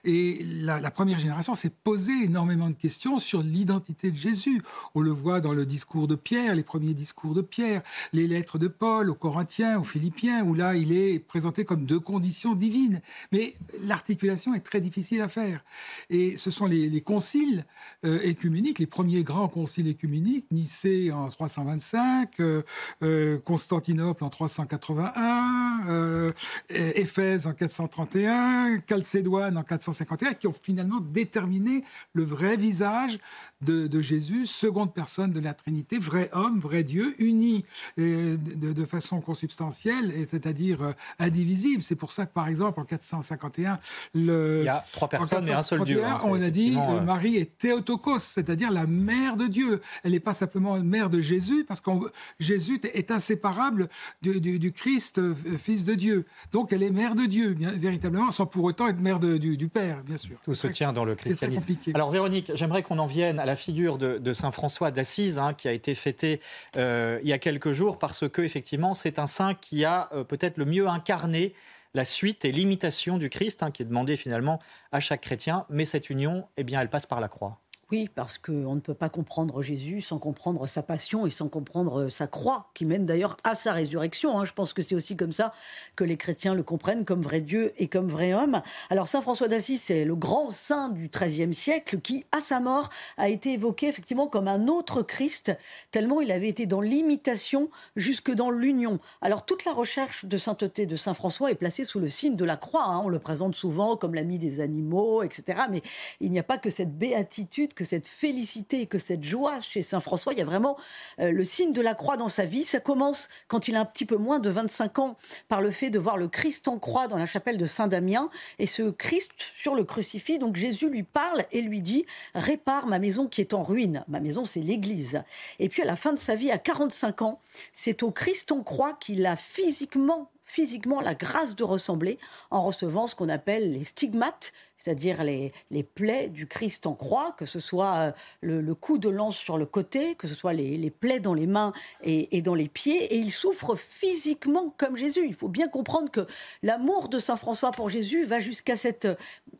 [0.05, 4.61] Et la, première génération s'est posé énormément de questions sur l'identité de Jésus.
[4.93, 7.81] On le voit dans le discours de Pierre, les premiers discours de Pierre,
[8.13, 11.99] les lettres de Paul aux Corinthiens, aux Philippiens, où là, il est présenté comme deux
[11.99, 13.01] conditions divines.
[13.31, 15.63] Mais l'articulation est très difficile à faire.
[16.09, 17.65] Et ce sont les, les conciles
[18.05, 22.61] euh, écuméniques, les premiers grands conciles écuméniques, Nicée en 325, euh,
[23.03, 26.31] euh, Constantinople en 381, euh,
[26.69, 29.63] Éphèse en 431, Chalcédoine en
[29.95, 31.83] 451, qui ont finalement déterminé
[32.13, 33.19] le vrai visage
[33.65, 37.65] de, de Jésus, seconde personne de la Trinité, vrai homme, vrai Dieu, uni
[37.99, 41.83] euh, de, de façon consubstantielle, c'est-à-dire euh, indivisible.
[41.83, 43.79] C'est pour ça que, par exemple, en 451,
[44.13, 46.77] le, Il y a trois personnes et un seul Dieu, hein, 431, on a dit
[46.77, 49.81] euh, Marie est Théotokos, c'est-à-dire la mère de Dieu.
[50.03, 51.91] Elle n'est pas simplement mère de Jésus, parce que
[52.39, 53.89] Jésus est inséparable
[54.21, 56.25] du, du- du Christ, euh, fils de Dieu.
[56.51, 59.57] Donc elle est mère de Dieu, bien, véritablement, sans pour autant être mère de- du,
[59.57, 60.37] du Père, bien sûr.
[60.43, 61.65] Tout se tient dans le christianisme.
[61.93, 65.67] Alors Véronique, j'aimerais qu'on en vienne à la figure de, Saint François d'Assise, hein, qui
[65.67, 66.41] a été fêté
[66.77, 70.23] euh, il y a quelques jours, parce que effectivement, c'est un saint qui a euh,
[70.23, 71.53] peut-être le mieux incarné
[71.93, 74.59] la suite et l'imitation du Christ, hein, qui est demandé finalement
[74.91, 75.65] à chaque chrétien.
[75.69, 77.61] Mais cette union, eh bien, elle passe par la croix.
[77.91, 82.09] Oui, parce qu'on ne peut pas comprendre Jésus sans comprendre sa passion et sans comprendre
[82.09, 84.39] sa croix, qui mène d'ailleurs à sa résurrection.
[84.39, 84.45] hein.
[84.45, 85.53] Je pense que c'est aussi comme ça
[85.95, 88.63] que les chrétiens le comprennent comme vrai Dieu et comme vrai homme.
[88.89, 92.89] Alors Saint François d'Assise, c'est le grand saint du XIIIe siècle qui, à sa mort,
[93.17, 95.55] a été évoqué effectivement comme un autre Christ,
[95.91, 98.99] tellement il avait été dans l'imitation jusque dans l'union.
[99.21, 102.45] Alors toute la recherche de sainteté de Saint François est placée sous le signe de
[102.45, 102.85] la croix.
[102.85, 103.01] hein.
[103.05, 105.65] On le présente souvent comme l'ami des animaux, etc.
[105.69, 105.83] Mais
[106.19, 109.99] il n'y a pas que cette béatitude, que cette félicité, que cette joie chez Saint
[109.99, 110.33] François.
[110.33, 110.77] Il y a vraiment
[111.19, 112.63] euh, le signe de la croix dans sa vie.
[112.63, 115.17] Ça commence quand il a un petit peu moins de 25 ans
[115.47, 118.29] par le fait de voir le Christ en croix dans la chapelle de Saint-Damien.
[118.59, 122.99] Et ce Christ sur le crucifix, donc Jésus lui parle et lui dit Répare ma
[122.99, 124.03] maison qui est en ruine.
[124.07, 125.21] Ma maison, c'est l'Église.
[125.59, 127.41] Et puis à la fin de sa vie, à 45 ans,
[127.73, 132.17] c'est au Christ en croix qu'il a physiquement physiquement la grâce de ressembler
[132.51, 137.33] en recevant ce qu'on appelle les stigmates, c'est-à-dire les, les plaies du Christ en croix,
[137.37, 140.77] que ce soit euh, le, coup de lance sur le côté, que ce soit les,
[140.77, 141.73] les plaies dans les mains
[142.03, 145.25] et, et dans les pieds, et il souffre physiquement comme Jésus.
[145.25, 146.27] Il faut bien comprendre que
[146.61, 149.15] l'amour de Saint François pour Jésus va jusqu'à cette euh,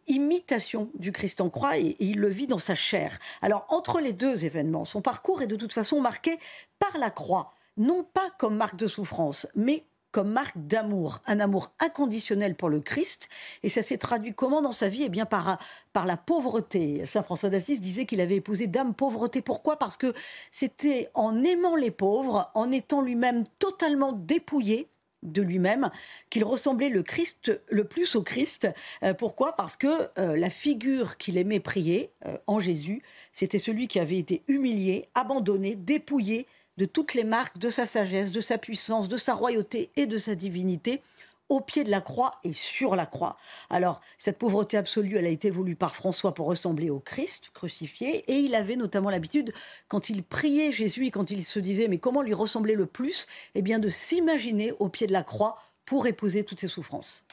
[0.08, 3.18] imitation du Christ en croix, et, et il le vit dans sa chair.
[3.42, 6.38] Alors entre les deux événements, son parcours est de toute façon marqué
[6.78, 9.86] par la croix, non pas comme marque de souffrance, mais
[10.16, 13.28] comme marque d'amour, un amour inconditionnel pour le Christ.
[13.64, 15.04] Et ça s'est traduit comment dans sa vie?
[15.04, 15.58] Eh bien, par,
[15.92, 17.06] par la pauvreté.
[17.06, 19.42] Saint François d'Assise disait qu'il avait épousé Dame Pauvreté.
[19.42, 19.78] Pourquoi?
[19.78, 20.14] Parce que
[20.52, 24.88] c'était en aimant les pauvres, en étant lui-même totalement dépouillé,
[25.22, 25.90] de lui-même
[26.30, 28.70] qu'il ressemblait le Christ le plus au Christ.
[29.04, 29.58] Euh, pourquoi?
[29.58, 33.02] Parce que euh, la figure qu'il aimait prier euh, en Jésus,
[33.34, 36.48] c'était celui qui avait été humilié, abandonné, dépouillé
[36.78, 40.18] de toutes les marques de sa sagesse, de sa puissance, de sa royauté et de
[40.18, 41.02] sa divinité
[41.50, 43.38] au pied de la croix et sur la croix.
[43.70, 48.24] Alors, cette pauvreté absolue, elle a été voulue par François pour ressembler au Christ crucifié,
[48.28, 49.54] et il avait notamment l'habitude,
[49.88, 53.62] quand il priait Jésus, quand il se disait, mais comment lui ressembler le plus Eh
[53.62, 57.26] bien, de s'imaginer au pied de la croix pour épouser toutes ses souffrances.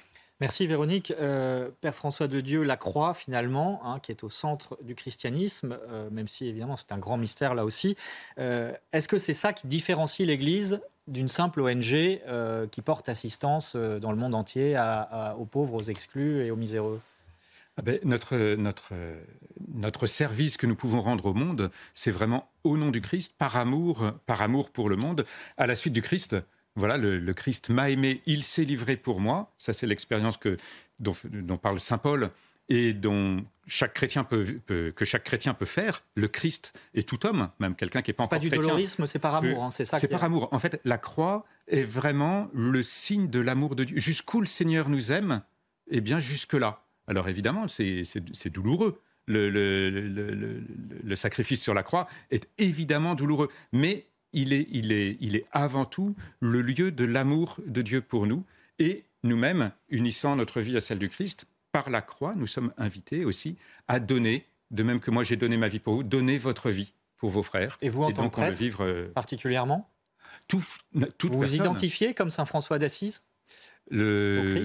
[0.43, 1.13] Merci Véronique.
[1.21, 5.79] Euh, Père François de Dieu, la croix finalement, hein, qui est au centre du christianisme,
[5.89, 7.97] euh, même si évidemment c'est un grand mystère là aussi.
[8.39, 12.19] Euh, est-ce que c'est ça qui différencie l'Église d'une simple ONG
[12.73, 14.77] qui porte assistance dans le monde entier
[15.39, 17.01] aux pauvres, aux exclus et aux miséreux?
[17.77, 22.91] Ah ben, notre, notre, service que nous pouvons rendre au monde, c'est vraiment au nom
[22.91, 25.25] du Christ, par amour, par amour pour le monde,
[25.57, 26.35] à la suite du Christ.
[26.75, 29.53] Voilà, le, Christ m'a aimé, il s'est livré pour moi.
[29.59, 30.57] Ça, c'est l'expérience que,
[31.01, 31.15] dont,
[31.57, 32.31] parle saint Paul
[32.69, 36.03] et dont chaque chrétien peut, que chaque chrétien peut faire.
[36.15, 38.57] Le Christ est tout homme, même quelqu'un qui n'est pas encore chrétien.
[38.57, 39.99] Pas du dolorisme, c'est par amour, hein, c'est ça.
[39.99, 40.49] C'est par amour.
[40.53, 43.99] En fait, la croix est vraiment le signe de l'amour de Dieu.
[43.99, 45.43] Jusqu'où le Seigneur nous aime,
[45.91, 46.85] eh bien jusque-là.
[47.07, 49.01] Alors évidemment, c'est douloureux.
[49.27, 50.01] Le, le,
[51.05, 55.47] le, sacrifice sur la croix est évidemment douloureux, mais il est, il, est, il est
[55.53, 58.45] avant tout le lieu de l'amour de Dieu pour nous.
[58.79, 63.25] Et nous-mêmes, unissant notre vie à celle du Christ, par la croix, nous sommes invités
[63.25, 63.57] aussi
[63.89, 66.93] à donner, de même que moi j'ai donné ma vie pour vous, donner votre vie
[67.17, 67.79] pour vos frères.
[67.81, 69.89] Et vous, en tant que prêtre, vivre, euh, particulièrement?
[70.49, 70.63] tout,
[70.93, 73.23] Vous vous identifiez comme Saint François d'Assise?
[73.91, 74.63] Le...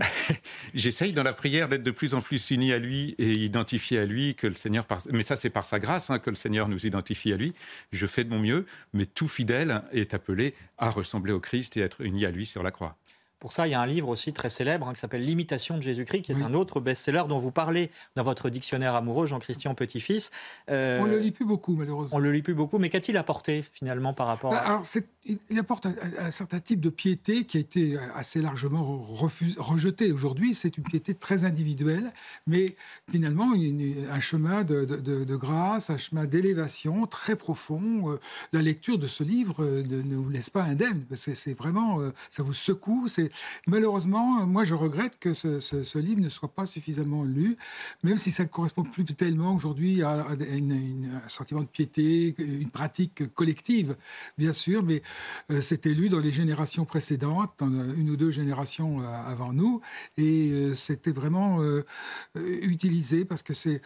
[0.74, 4.04] J'essaye dans la prière d'être de plus en plus uni à lui et identifié à
[4.04, 6.86] lui, que le Seigneur, mais ça c'est par sa grâce hein, que le Seigneur nous
[6.86, 7.54] identifie à lui.
[7.92, 11.80] Je fais de mon mieux, mais tout fidèle est appelé à ressembler au Christ et
[11.80, 12.96] être uni à lui sur la croix.
[13.40, 15.82] Pour ça, il y a un livre aussi très célèbre hein, qui s'appelle L'imitation de
[15.82, 20.32] Jésus-Christ, qui est un autre best-seller dont vous parlez dans votre dictionnaire amoureux, Jean-Christian Petit-Fils.
[20.70, 22.16] Euh, on ne le lit plus beaucoup, malheureusement.
[22.16, 24.66] On ne le lit plus beaucoup, mais qu'a-t-il apporté finalement par rapport bah, à...
[24.66, 24.84] Alors,
[25.50, 28.98] il apporte un, certain type de piété qui a été assez largement
[29.58, 30.54] rejeté aujourd'hui.
[30.54, 32.12] C'est une piété très individuelle,
[32.46, 32.74] mais
[33.10, 38.10] finalement un chemin de, grâce, un chemin d'élévation très profond.
[38.10, 38.20] Euh,
[38.52, 41.04] la lecture de ce livre euh, ne, vous laisse pas indemne.
[41.14, 43.06] C'est vraiment, ça vous secoue.
[43.06, 43.27] C'est
[43.66, 47.56] malheureusement, moi, je regrette que ce, livre ne soit pas suffisamment lu,
[48.02, 53.96] même si ça correspond plus tellement aujourd'hui à, un sentiment de piété, une pratique collective,
[54.36, 55.02] bien sûr, mais
[55.50, 59.80] euh, c'était lu dans les générations précédentes, dans une ou deux générations euh, avant nous,
[60.16, 61.58] et euh, c'était vraiment
[62.34, 63.80] utilisé parce que c'est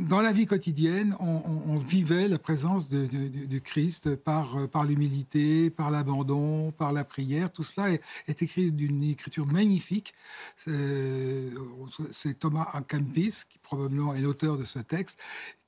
[0.00, 6.72] dans la vie quotidienne, on, vivait la présence de, Christ par, par l'humilité, par l'abandon,
[6.72, 7.90] par la prière, tout cela
[8.28, 10.14] est, écrit d'une écriture magnifique.
[10.56, 15.18] C'est Thomas Acampis, qui probablement est l'auteur de ce texte,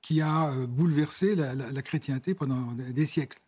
[0.05, 3.39] qui a euh, bouleversé la, chrétienté pendant des siècles.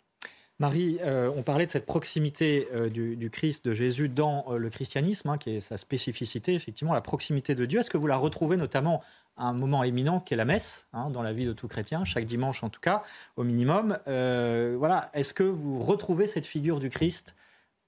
[0.59, 5.29] Marie, euh, on parlait de cette proximité euh, du, Christ, de Jésus dans le christianisme,
[5.29, 7.81] hein, qui est sa spécificité, effectivement, la proximité de Dieu.
[7.81, 9.03] Est-ce que vous la retrouvez notamment
[9.37, 12.05] à un moment éminent qui est la messe, hein, dans la vie de tout chrétien,
[12.05, 13.03] chaque dimanche en tout cas,
[13.37, 13.99] au minimum?
[14.07, 17.36] Voilà, est-ce que vous retrouvez cette figure du Christ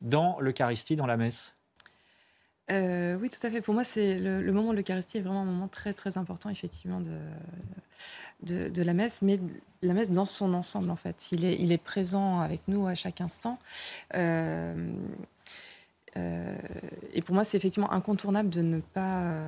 [0.00, 1.54] dans l'Eucharistie, dans la messe?
[2.70, 3.60] Euh, oui, tout à fait.
[3.60, 7.00] Pour moi, c'est le, moment de l'Eucharistie est vraiment un moment très très important, effectivement,
[7.00, 9.40] de, de, la messe, mais
[9.82, 11.32] la messe dans son ensemble, en fait.
[11.32, 13.58] Il est, il est présent avec nous à chaque instant.
[14.14, 14.92] Euh,
[16.18, 16.56] euh,
[17.14, 19.46] et pour moi, c'est effectivement incontournable de ne pas,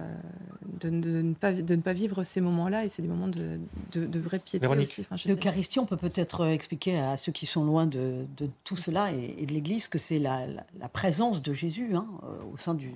[0.80, 2.84] de, ne, pas, de ne pas vivre ces moments-là.
[2.84, 3.58] Et c'est des moments de,
[3.92, 5.06] de, vraie piété aussi.
[5.26, 8.26] L'Eucharistie, on peut peut-être expliquer à ceux qui sont loin de,
[8.64, 12.56] tout cela et, de l'Église que c'est la, la, présence de Jésus hein, euh, au
[12.56, 12.94] sein du,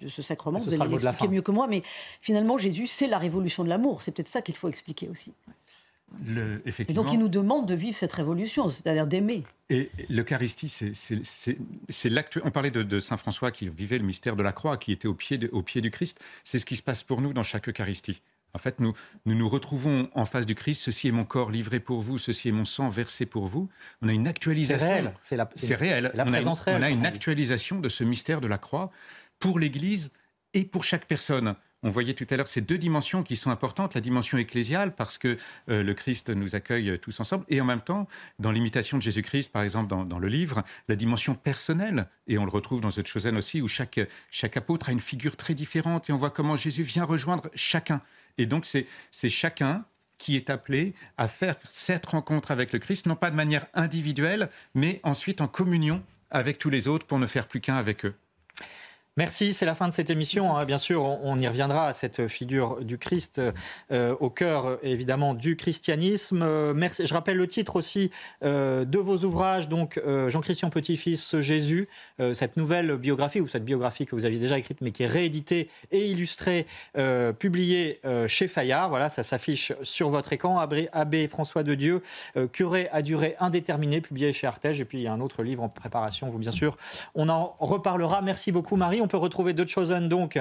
[0.00, 0.58] de ce sacrement.
[0.58, 1.82] Vous allez l'expliquer mieux que moi, mais
[2.20, 4.02] finalement, Jésus, c'est la révolution de l'amour.
[4.02, 5.32] C'est peut-être ça qu'il faut expliquer aussi.
[6.88, 9.44] Et donc, il nous demande de vivre cette révolution, c'est-à-dire d'aimer.
[9.68, 12.38] Et l'Eucharistie, c'est l'acte.
[12.44, 15.14] On parlait de, Saint François qui vivait le mystère de la croix, qui était au
[15.14, 16.20] pied, au pied du Christ.
[16.44, 18.20] C'est ce qui se passe pour nous dans chaque Eucharistie.
[18.52, 18.94] En fait, nous,
[19.26, 20.82] nous nous retrouvons en face du Christ.
[20.82, 23.68] Ceci est mon corps livré pour vous, ceci est mon sang versé pour vous.
[24.02, 24.88] On a une actualisation.
[25.22, 25.48] C'est réel.
[25.54, 26.10] C'est réel.
[26.14, 26.82] La présence réelle.
[26.82, 28.90] On a une actualisation de ce mystère de la croix
[29.38, 30.10] pour l'Église
[30.52, 31.54] et pour chaque personne.
[31.82, 35.16] On voyait tout à l'heure ces deux dimensions qui sont importantes, la dimension ecclésiale, parce
[35.16, 35.38] que
[35.70, 38.06] euh, le Christ nous accueille tous ensemble, et en même temps,
[38.38, 42.50] dans l'imitation de Jésus-Christ, par exemple, dans, le livre, la dimension personnelle, et on le
[42.50, 44.00] retrouve dans cette Chosen aussi, où chaque,
[44.30, 48.02] chaque apôtre a une figure très différente, et on voit comment Jésus vient rejoindre chacun.
[48.36, 49.84] Et donc, c'est chacun
[50.18, 54.50] qui est appelé à faire cette rencontre avec le Christ, non pas de manière individuelle,
[54.74, 58.14] mais ensuite en communion avec tous les autres pour ne faire plus qu'un avec eux.
[59.16, 60.56] Merci, c'est la fin de cette émission.
[60.56, 60.64] Hein.
[60.64, 63.40] Bien sûr, on, y reviendra à cette figure du Christ
[63.90, 66.42] euh, au cœur évidemment du christianisme.
[66.42, 66.88] Euh.
[67.04, 68.12] Je rappelle le titre aussi
[68.44, 71.88] euh, de vos ouvrages, donc Jean-Christian Petit-Fils, Jésus,
[72.32, 75.68] cette nouvelle biographie ou cette biographie que vous aviez déjà écrite mais qui est rééditée
[75.90, 76.66] et illustrée,
[77.38, 78.88] publiée chez Fayard.
[78.90, 80.58] Voilà, ça s'affiche sur votre écran.
[80.58, 82.02] Abbé, Abbé François de Dieu,
[82.52, 84.80] curé à durée indéterminée, publié chez Artege.
[84.80, 86.28] Et puis il y a un autre livre en préparation.
[86.30, 86.76] Vous bien sûr,
[87.14, 88.22] on en reparlera.
[88.22, 88.99] Merci beaucoup Marie.
[89.00, 90.38] On peut retrouver The Chosen donc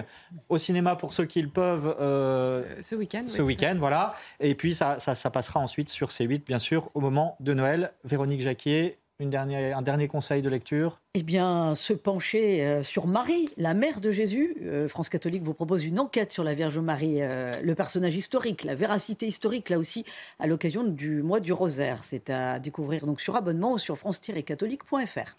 [0.49, 3.23] au cinéma pour ceux qui le peuvent euh, ce, week-end.
[3.27, 4.13] Ce week-end, voilà.
[4.39, 7.93] Et puis ça, ça, passera ensuite sur C8, bien sûr, au moment de Noël.
[8.03, 10.99] Véronique Jacquier, une dernière, un dernier conseil de lecture?
[11.13, 14.55] Eh bien, se pencher euh, sur Marie, la mère de Jésus.
[14.63, 18.75] Euh, France catholique vous propose une enquête sur la Vierge Marie, le personnage historique, la
[18.75, 20.05] véracité historique, là aussi,
[20.39, 22.03] à l'occasion du mois du rosaire.
[22.03, 25.35] C'est à découvrir donc sur abonnement ou sur france-catholique.fr.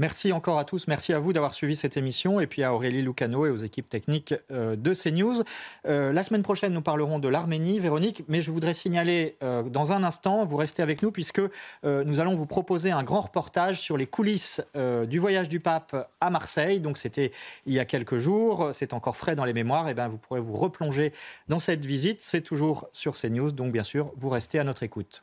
[0.00, 0.86] Merci encore à tous.
[0.88, 3.90] Merci à vous d'avoir suivi cette émission et puis à Aurélie Lucano et aux équipes
[3.90, 5.42] techniques euh, de CNews.
[5.84, 9.92] Euh, la semaine prochaine, nous parlerons de l'Arménie, Véronique, mais je voudrais signaler euh, dans
[9.92, 11.42] un instant, vous restez avec nous puisque
[11.84, 14.62] nous allons vous proposer un grand reportage sur les coulisses
[15.06, 16.80] du voyage du pape à Marseille.
[16.80, 17.30] Donc c'était
[17.66, 19.88] il y a quelques jours, c'est encore frais dans les mémoires.
[19.88, 21.12] Et eh bien vous pourrez vous replonger
[21.48, 22.20] dans cette visite.
[22.22, 25.22] C'est toujours sur CNews, donc bien sûr, vous restez à notre écoute.